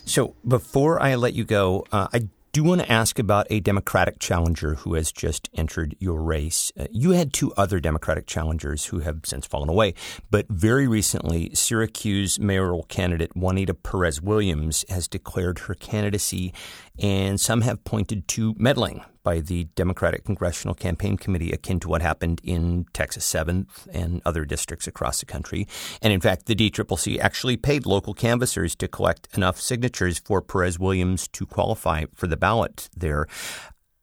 So 0.04 0.34
before 0.46 1.00
I 1.00 1.14
let 1.14 1.34
you 1.34 1.44
go, 1.44 1.86
uh, 1.92 2.08
I 2.12 2.28
do 2.52 2.64
want 2.64 2.80
to 2.80 2.90
ask 2.90 3.20
about 3.20 3.46
a 3.48 3.60
Democratic 3.60 4.18
challenger 4.18 4.74
who 4.74 4.94
has 4.94 5.12
just 5.12 5.48
entered 5.54 5.94
your 6.00 6.20
race. 6.20 6.72
Uh, 6.78 6.86
you 6.90 7.12
had 7.12 7.32
two 7.32 7.52
other 7.56 7.78
Democratic 7.78 8.26
challengers 8.26 8.86
who 8.86 8.98
have 8.98 9.20
since 9.24 9.46
fallen 9.46 9.68
away, 9.68 9.94
but 10.32 10.48
very 10.48 10.88
recently, 10.88 11.54
Syracuse 11.54 12.40
mayoral 12.40 12.82
candidate 12.84 13.36
Juanita 13.36 13.74
Perez 13.74 14.20
Williams 14.20 14.84
has 14.88 15.06
declared 15.06 15.60
her 15.60 15.74
candidacy, 15.74 16.52
and 16.98 17.40
some 17.40 17.60
have 17.60 17.84
pointed 17.84 18.26
to 18.28 18.56
meddling 18.58 19.04
by 19.30 19.38
the 19.38 19.62
Democratic 19.76 20.24
Congressional 20.24 20.74
Campaign 20.74 21.16
Committee, 21.16 21.52
akin 21.52 21.78
to 21.78 21.88
what 21.88 22.02
happened 22.02 22.40
in 22.42 22.84
Texas 22.92 23.32
7th 23.32 23.86
and 23.92 24.20
other 24.24 24.44
districts 24.44 24.88
across 24.88 25.20
the 25.20 25.26
country. 25.26 25.68
And 26.02 26.12
in 26.12 26.20
fact, 26.20 26.46
the 26.46 26.56
DCCC 26.56 27.20
actually 27.20 27.56
paid 27.56 27.86
local 27.86 28.12
canvassers 28.12 28.74
to 28.74 28.88
collect 28.88 29.28
enough 29.36 29.60
signatures 29.60 30.18
for 30.18 30.42
Perez 30.42 30.80
Williams 30.80 31.28
to 31.28 31.46
qualify 31.46 32.06
for 32.12 32.26
the 32.26 32.36
ballot 32.36 32.88
there. 32.96 33.28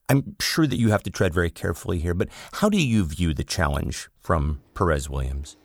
I'm 0.07 0.37
sure 0.39 0.65
that 0.65 0.79
you 0.79 0.91
have 0.91 1.03
to 1.03 1.09
tread 1.09 1.33
very 1.33 1.49
carefully 1.49 1.99
here, 1.99 2.13
but 2.13 2.29
how 2.53 2.69
do 2.69 2.81
you 2.81 3.03
view 3.03 3.33
the 3.33 3.43
challenge 3.43 4.07
from 4.21 4.61
Perez 4.75 5.09
Williams? 5.09 5.57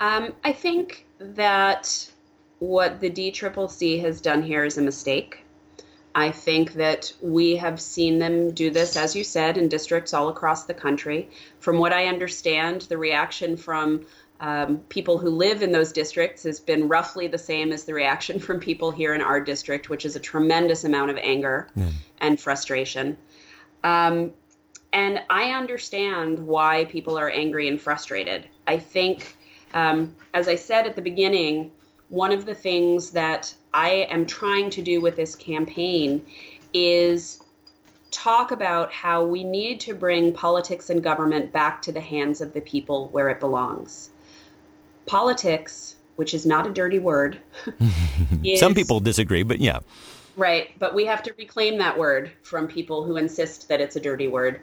Um, 0.00 0.34
I 0.42 0.52
think 0.52 1.06
that 1.20 2.10
what 2.58 2.98
the 2.98 3.08
DCCC 3.08 4.00
has 4.00 4.20
done 4.20 4.42
here 4.42 4.64
is 4.64 4.78
a 4.78 4.82
mistake. 4.82 5.44
I 6.14 6.30
think 6.30 6.74
that 6.74 7.12
we 7.20 7.56
have 7.56 7.80
seen 7.80 8.18
them 8.18 8.50
do 8.52 8.70
this, 8.70 8.96
as 8.96 9.14
you 9.14 9.22
said, 9.22 9.56
in 9.56 9.68
districts 9.68 10.12
all 10.12 10.28
across 10.28 10.64
the 10.64 10.74
country. 10.74 11.30
From 11.60 11.78
what 11.78 11.92
I 11.92 12.06
understand, 12.06 12.82
the 12.82 12.98
reaction 12.98 13.56
from 13.56 14.06
um, 14.40 14.78
people 14.88 15.18
who 15.18 15.28
live 15.28 15.62
in 15.62 15.70
those 15.70 15.92
districts 15.92 16.42
has 16.44 16.58
been 16.58 16.88
roughly 16.88 17.28
the 17.28 17.38
same 17.38 17.72
as 17.72 17.84
the 17.84 17.94
reaction 17.94 18.38
from 18.46 18.58
people 18.58 18.90
here 18.90 19.14
in 19.14 19.20
our 19.20 19.40
district, 19.40 19.88
which 19.88 20.04
is 20.04 20.16
a 20.16 20.20
tremendous 20.20 20.84
amount 20.84 21.10
of 21.10 21.18
anger 21.18 21.68
mm. 21.76 21.92
and 22.18 22.40
frustration. 22.40 23.16
Um, 23.84 24.32
and 24.92 25.22
I 25.30 25.50
understand 25.50 26.38
why 26.38 26.86
people 26.86 27.16
are 27.18 27.30
angry 27.30 27.68
and 27.68 27.80
frustrated. 27.80 28.48
I 28.66 28.78
think, 28.78 29.36
um, 29.74 30.16
as 30.34 30.48
I 30.48 30.56
said 30.56 30.86
at 30.86 30.96
the 30.96 31.02
beginning, 31.02 31.70
one 32.08 32.32
of 32.32 32.44
the 32.44 32.54
things 32.54 33.12
that 33.12 33.54
I 33.72 34.06
am 34.10 34.26
trying 34.26 34.70
to 34.70 34.82
do 34.82 35.00
with 35.00 35.16
this 35.16 35.34
campaign 35.36 36.24
is 36.72 37.40
talk 38.10 38.50
about 38.50 38.92
how 38.92 39.24
we 39.24 39.44
need 39.44 39.80
to 39.80 39.94
bring 39.94 40.32
politics 40.32 40.90
and 40.90 41.02
government 41.02 41.52
back 41.52 41.82
to 41.82 41.92
the 41.92 42.00
hands 42.00 42.40
of 42.40 42.52
the 42.52 42.60
people 42.60 43.08
where 43.08 43.28
it 43.28 43.38
belongs. 43.38 44.10
Politics, 45.06 45.96
which 46.16 46.34
is 46.34 46.44
not 46.44 46.66
a 46.66 46.70
dirty 46.70 46.98
word. 46.98 47.38
is, 48.44 48.58
Some 48.58 48.74
people 48.74 48.98
disagree, 48.98 49.44
but 49.44 49.60
yeah. 49.60 49.80
Right, 50.36 50.70
but 50.78 50.94
we 50.94 51.06
have 51.06 51.22
to 51.24 51.34
reclaim 51.38 51.78
that 51.78 51.98
word 51.98 52.32
from 52.42 52.66
people 52.66 53.04
who 53.04 53.16
insist 53.16 53.68
that 53.68 53.80
it's 53.80 53.96
a 53.96 54.00
dirty 54.00 54.28
word. 54.28 54.60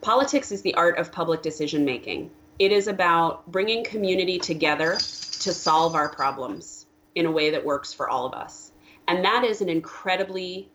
Politics 0.00 0.50
is 0.50 0.62
the 0.62 0.74
art 0.74 0.98
of 0.98 1.12
public 1.12 1.42
decision 1.42 1.84
making. 1.84 2.30
It 2.58 2.72
is 2.72 2.88
about 2.88 3.50
bringing 3.50 3.84
community 3.84 4.38
together 4.38 4.94
to 4.94 5.52
solve 5.52 5.94
our 5.94 6.08
problems 6.08 6.73
in 7.14 7.26
a 7.26 7.30
way 7.30 7.50
that 7.50 7.64
works 7.64 7.92
for 7.92 8.08
all 8.08 8.26
of 8.26 8.34
us. 8.34 8.72
And 9.06 9.24
that 9.24 9.44
is 9.44 9.60
an 9.60 9.68
incredibly 9.68 10.68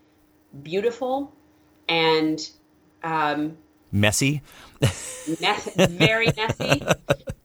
beautiful 0.63 1.33
and 1.87 2.39
um, 3.03 3.57
messy, 3.91 4.41
mess, 5.41 5.73
very 5.75 6.27
messy 6.37 6.83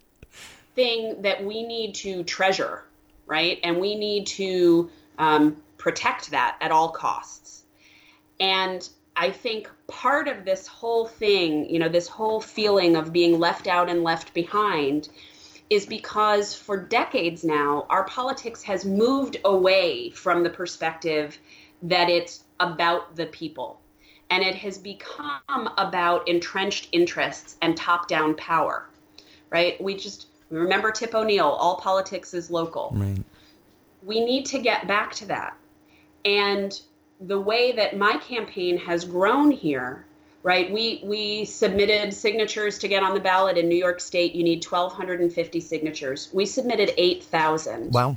thing 0.74 1.22
that 1.22 1.44
we 1.44 1.64
need 1.66 1.94
to 1.96 2.22
treasure, 2.24 2.84
right? 3.26 3.58
And 3.62 3.80
we 3.80 3.94
need 3.94 4.26
to 4.28 4.90
um, 5.18 5.56
protect 5.78 6.30
that 6.30 6.56
at 6.60 6.70
all 6.70 6.90
costs. 6.90 7.64
And 8.40 8.86
I 9.16 9.30
think 9.30 9.70
part 9.86 10.28
of 10.28 10.44
this 10.44 10.66
whole 10.66 11.06
thing, 11.06 11.70
you 11.70 11.78
know, 11.78 11.88
this 11.88 12.08
whole 12.08 12.40
feeling 12.40 12.96
of 12.96 13.12
being 13.12 13.38
left 13.38 13.66
out 13.66 13.88
and 13.88 14.02
left 14.02 14.34
behind 14.34 15.08
is 15.70 15.86
because 15.86 16.54
for 16.54 16.76
decades 16.76 17.44
now, 17.44 17.86
our 17.88 18.04
politics 18.04 18.62
has 18.62 18.84
moved 18.84 19.38
away 19.44 20.10
from 20.10 20.42
the 20.42 20.50
perspective 20.50 21.38
that 21.82 22.08
it's 22.08 22.44
about 22.60 23.16
the 23.16 23.26
people. 23.26 23.80
And 24.30 24.42
it 24.42 24.54
has 24.56 24.78
become 24.78 25.70
about 25.78 26.28
entrenched 26.28 26.88
interests 26.92 27.56
and 27.62 27.76
top 27.76 28.08
down 28.08 28.34
power, 28.36 28.88
right? 29.50 29.80
We 29.82 29.96
just 29.96 30.26
remember 30.50 30.90
Tip 30.90 31.14
O'Neill 31.14 31.46
all 31.46 31.76
politics 31.76 32.34
is 32.34 32.50
local. 32.50 32.92
Right. 32.94 33.22
We 34.02 34.24
need 34.24 34.46
to 34.46 34.58
get 34.58 34.86
back 34.86 35.12
to 35.14 35.26
that. 35.26 35.56
And 36.24 36.78
the 37.20 37.40
way 37.40 37.72
that 37.72 37.96
my 37.96 38.16
campaign 38.18 38.78
has 38.78 39.04
grown 39.04 39.50
here, 39.50 40.06
right? 40.44 40.70
We 40.70 41.00
we 41.02 41.44
submitted 41.46 42.14
signatures 42.14 42.78
to 42.78 42.86
get 42.86 43.02
on 43.02 43.14
the 43.14 43.20
ballot 43.20 43.58
in 43.58 43.68
New 43.68 43.76
York 43.76 43.98
State. 43.98 44.34
You 44.34 44.44
need 44.44 44.64
1,250 44.64 45.58
signatures. 45.58 46.28
We 46.32 46.46
submitted 46.46 46.92
8,000. 46.96 47.92
Wow. 47.92 48.16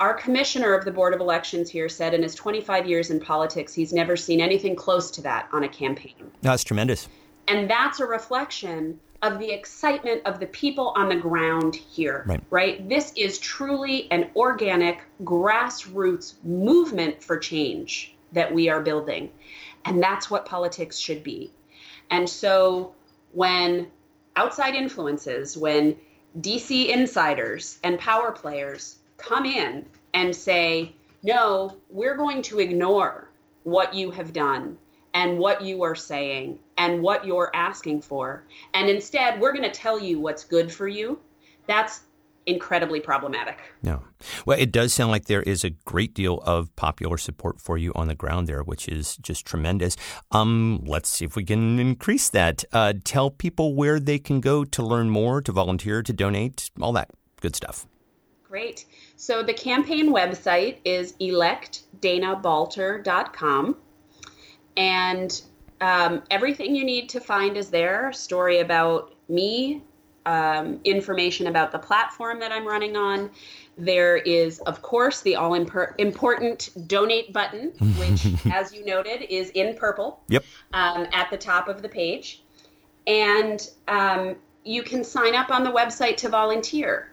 Our 0.00 0.14
commissioner 0.14 0.72
of 0.74 0.84
the 0.84 0.92
Board 0.92 1.12
of 1.12 1.20
Elections 1.20 1.68
here 1.68 1.88
said 1.88 2.14
in 2.14 2.22
his 2.22 2.36
25 2.36 2.86
years 2.86 3.10
in 3.10 3.18
politics, 3.18 3.74
he's 3.74 3.92
never 3.92 4.16
seen 4.16 4.40
anything 4.40 4.76
close 4.76 5.10
to 5.10 5.22
that 5.22 5.48
on 5.52 5.64
a 5.64 5.68
campaign. 5.68 6.30
That's 6.40 6.62
tremendous. 6.62 7.08
And 7.48 7.68
that's 7.68 7.98
a 7.98 8.06
reflection 8.06 9.00
of 9.22 9.40
the 9.40 9.50
excitement 9.50 10.22
of 10.24 10.38
the 10.38 10.46
people 10.46 10.92
on 10.94 11.08
the 11.08 11.16
ground 11.16 11.74
here, 11.74 12.22
right. 12.28 12.40
right? 12.50 12.88
This 12.88 13.12
is 13.16 13.40
truly 13.40 14.08
an 14.12 14.30
organic 14.36 15.00
grassroots 15.24 16.34
movement 16.44 17.20
for 17.20 17.36
change 17.36 18.14
that 18.30 18.54
we 18.54 18.68
are 18.68 18.80
building. 18.80 19.32
And 19.84 20.02
that's 20.02 20.30
what 20.30 20.46
politics 20.46 20.98
should 20.98 21.22
be. 21.22 21.52
And 22.10 22.28
so 22.28 22.94
when 23.32 23.88
outside 24.36 24.74
influences, 24.74 25.56
when 25.56 25.96
DC 26.40 26.88
insiders 26.88 27.78
and 27.82 27.98
power 27.98 28.32
players 28.32 28.98
come 29.16 29.44
in 29.44 29.84
and 30.14 30.34
say, 30.34 30.92
no, 31.22 31.76
we're 31.90 32.16
going 32.16 32.42
to 32.42 32.60
ignore 32.60 33.28
what 33.64 33.94
you 33.94 34.10
have 34.10 34.32
done 34.32 34.78
and 35.14 35.38
what 35.38 35.62
you 35.62 35.82
are 35.82 35.94
saying 35.94 36.58
and 36.76 37.02
what 37.02 37.26
you're 37.26 37.50
asking 37.54 38.02
for. 38.02 38.44
And 38.74 38.88
instead, 38.88 39.40
we're 39.40 39.52
going 39.52 39.68
to 39.68 39.70
tell 39.70 39.98
you 39.98 40.20
what's 40.20 40.44
good 40.44 40.70
for 40.72 40.86
you. 40.86 41.18
That's 41.66 42.02
incredibly 42.48 43.00
problematic. 43.00 43.58
No. 43.82 44.04
Well, 44.46 44.58
it 44.58 44.72
does 44.72 44.94
sound 44.94 45.10
like 45.10 45.26
there 45.26 45.42
is 45.42 45.64
a 45.64 45.70
great 45.70 46.14
deal 46.14 46.38
of 46.38 46.74
popular 46.76 47.18
support 47.18 47.60
for 47.60 47.76
you 47.76 47.92
on 47.94 48.08
the 48.08 48.14
ground 48.14 48.46
there, 48.46 48.62
which 48.62 48.88
is 48.88 49.18
just 49.18 49.44
tremendous. 49.44 49.96
Um, 50.30 50.82
let's 50.86 51.10
see 51.10 51.26
if 51.26 51.36
we 51.36 51.44
can 51.44 51.78
increase 51.78 52.30
that. 52.30 52.64
Uh, 52.72 52.94
tell 53.04 53.30
people 53.30 53.74
where 53.74 54.00
they 54.00 54.18
can 54.18 54.40
go 54.40 54.64
to 54.64 54.82
learn 54.82 55.10
more, 55.10 55.42
to 55.42 55.52
volunteer, 55.52 56.02
to 56.02 56.12
donate, 56.12 56.70
all 56.80 56.94
that 56.94 57.10
good 57.40 57.54
stuff. 57.54 57.86
Great. 58.42 58.86
So 59.16 59.42
the 59.42 59.52
campaign 59.52 60.10
website 60.10 60.78
is 60.84 61.12
electdanabalter.com. 61.20 63.76
And 64.76 65.42
um, 65.80 66.22
everything 66.30 66.74
you 66.74 66.84
need 66.84 67.08
to 67.10 67.20
find 67.20 67.56
is 67.56 67.68
there. 67.68 68.10
Story 68.12 68.58
about 68.60 69.14
me, 69.28 69.82
um, 70.28 70.78
information 70.84 71.46
about 71.46 71.72
the 71.72 71.78
platform 71.78 72.38
that 72.40 72.52
I'm 72.52 72.66
running 72.66 72.96
on. 72.96 73.30
There 73.78 74.16
is, 74.16 74.58
of 74.60 74.82
course, 74.82 75.22
the 75.22 75.36
all 75.36 75.54
important 75.54 76.68
donate 76.86 77.32
button, 77.32 77.68
which, 77.98 78.26
as 78.52 78.74
you 78.74 78.84
noted, 78.84 79.22
is 79.32 79.50
in 79.50 79.76
purple. 79.76 80.20
Yep. 80.28 80.44
Um, 80.74 81.06
at 81.12 81.30
the 81.30 81.38
top 81.38 81.68
of 81.68 81.80
the 81.80 81.88
page, 81.88 82.42
and 83.06 83.70
um, 83.88 84.36
you 84.64 84.82
can 84.82 85.02
sign 85.02 85.34
up 85.34 85.50
on 85.50 85.64
the 85.64 85.72
website 85.72 86.18
to 86.18 86.28
volunteer. 86.28 87.10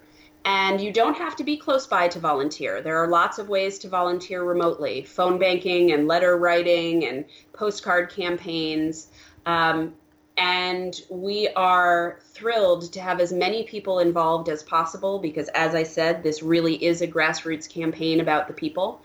And 0.47 0.80
you 0.80 0.93
don't 0.93 1.17
have 1.17 1.36
to 1.38 1.43
be 1.43 1.58
close 1.58 1.88
by 1.88 2.08
to 2.10 2.19
volunteer. 2.19 2.80
There 2.80 2.97
are 2.97 3.08
lots 3.08 3.39
of 3.39 3.49
ways 3.49 3.80
to 3.80 3.89
volunteer 3.89 4.43
remotely 4.43 5.04
phone 5.04 5.39
banking 5.39 5.91
and 5.91 6.08
letter 6.08 6.38
writing 6.38 7.06
and 7.06 7.25
postcard 7.54 8.12
campaigns. 8.12 9.08
Um, 9.47 9.95
and 10.38 11.02
we 11.10 11.48
are 11.56 12.19
thrilled 12.34 12.91
to 12.93 13.00
have 13.00 13.21
as 13.21 13.32
many 13.32 13.63
people 13.63 14.00
involved 14.00 14.50
as 14.50 14.63
possible 14.63 15.19
because, 15.19 15.48
as 15.50 15.74
I 15.76 15.84
said, 15.84 16.24
this 16.24 16.43
really 16.43 16.84
is 16.84 17.02
a 17.02 17.08
grassroots 17.08 17.69
campaign 17.69 18.19
about 18.19 18.48
the 18.48 18.54
people. 18.54 19.02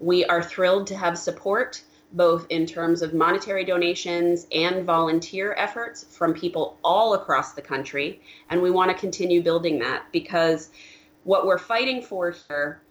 We 0.00 0.24
are 0.24 0.42
thrilled 0.42 0.88
to 0.88 0.96
have 0.96 1.16
support 1.16 1.82
both 2.14 2.46
in 2.50 2.66
terms 2.66 3.00
of 3.02 3.14
monetary 3.14 3.64
donations 3.64 4.46
and 4.52 4.84
volunteer 4.84 5.54
efforts 5.56 6.04
from 6.04 6.34
people 6.34 6.78
all 6.84 7.14
across 7.14 7.52
the 7.52 7.62
country. 7.62 8.20
And 8.50 8.60
we 8.60 8.70
want 8.70 8.90
to 8.90 8.96
continue 8.96 9.42
building 9.42 9.78
that 9.78 10.04
because 10.12 10.70
what 11.24 11.46
we're 11.46 11.58
fighting 11.58 12.02
for 12.02 12.34
here 12.48 12.82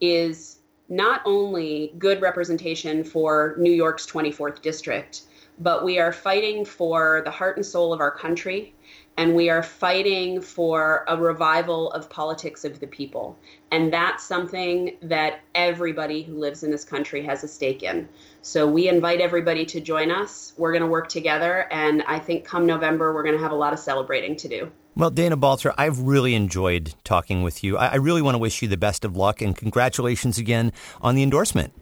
is 0.00 0.58
not 0.88 1.22
only 1.24 1.94
good 1.98 2.20
representation 2.20 3.04
for 3.04 3.54
New 3.58 3.72
York's 3.72 4.06
24th 4.06 4.60
district, 4.62 5.22
but 5.60 5.84
we 5.84 5.98
are 5.98 6.12
fighting 6.12 6.64
for 6.64 7.22
the 7.24 7.30
heart 7.30 7.56
and 7.56 7.64
soul 7.64 7.92
of 7.92 8.00
our 8.00 8.10
country 8.10 8.74
and 9.20 9.34
we 9.34 9.50
are 9.50 9.62
fighting 9.62 10.40
for 10.40 11.04
a 11.06 11.14
revival 11.14 11.90
of 11.92 12.08
politics 12.08 12.64
of 12.64 12.80
the 12.80 12.86
people. 12.86 13.38
And 13.70 13.92
that's 13.92 14.24
something 14.24 14.96
that 15.02 15.40
everybody 15.54 16.22
who 16.22 16.38
lives 16.38 16.62
in 16.62 16.70
this 16.70 16.84
country 16.84 17.22
has 17.26 17.44
a 17.44 17.48
stake 17.48 17.82
in. 17.82 18.08
So 18.40 18.66
we 18.66 18.88
invite 18.88 19.20
everybody 19.20 19.66
to 19.66 19.80
join 19.80 20.10
us. 20.10 20.54
We're 20.56 20.72
going 20.72 20.84
to 20.84 20.88
work 20.88 21.08
together. 21.08 21.66
And 21.70 22.02
I 22.04 22.18
think 22.18 22.46
come 22.46 22.64
November, 22.64 23.12
we're 23.12 23.22
going 23.22 23.36
to 23.36 23.42
have 23.42 23.52
a 23.52 23.56
lot 23.56 23.74
of 23.74 23.78
celebrating 23.78 24.36
to 24.36 24.48
do. 24.48 24.72
Well, 24.96 25.10
Dana 25.10 25.36
Balter, 25.36 25.74
I've 25.76 26.00
really 26.00 26.34
enjoyed 26.34 26.94
talking 27.04 27.42
with 27.42 27.62
you. 27.62 27.76
I 27.76 27.96
really 27.96 28.22
want 28.22 28.36
to 28.36 28.38
wish 28.38 28.62
you 28.62 28.68
the 28.68 28.78
best 28.78 29.04
of 29.04 29.16
luck 29.16 29.42
and 29.42 29.54
congratulations 29.54 30.38
again 30.38 30.72
on 31.02 31.14
the 31.14 31.22
endorsement. 31.22 31.74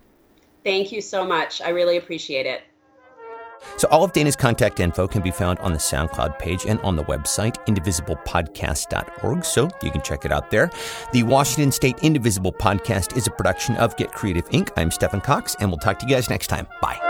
Thank 0.65 0.91
you 0.91 1.01
so 1.01 1.25
much. 1.25 1.63
I 1.63 1.69
really 1.69 1.97
appreciate 1.97 2.47
it. 2.47 2.63
So, 3.77 3.89
all 3.89 4.05
of 4.05 4.13
Dana's 4.13 4.37
contact 4.37 4.81
info 4.81 5.07
can 5.07 5.23
be 5.23 5.31
found 5.31 5.59
on 5.61 5.73
the 5.73 5.79
SoundCloud 5.79 6.39
page 6.39 6.67
and 6.67 6.81
on 6.81 6.97
the 6.97 7.05
website, 7.05 7.57
indivisiblepodcast.org, 7.67 9.45
so 9.45 9.69
you 9.83 9.91
can 9.91 10.03
check 10.03 10.25
it 10.25 10.33
out 10.33 10.51
there. 10.51 10.71
The 11.13 11.23
Washington 11.23 11.73
State 11.73 11.99
Indivisible 12.03 12.53
Podcast 12.53 13.17
is 13.17 13.27
a 13.27 13.31
production 13.31 13.77
of 13.77 13.97
Get 13.97 14.13
Creative 14.13 14.49
Inc. 14.51 14.71
I'm 14.77 14.91
Stephen 14.91 15.21
Cox, 15.21 15.57
and 15.61 15.71
we'll 15.71 15.79
talk 15.79 15.99
to 16.01 16.07
you 16.07 16.15
guys 16.15 16.31
next 16.31 16.49
time. 16.49 16.67
Bye. 16.81 17.08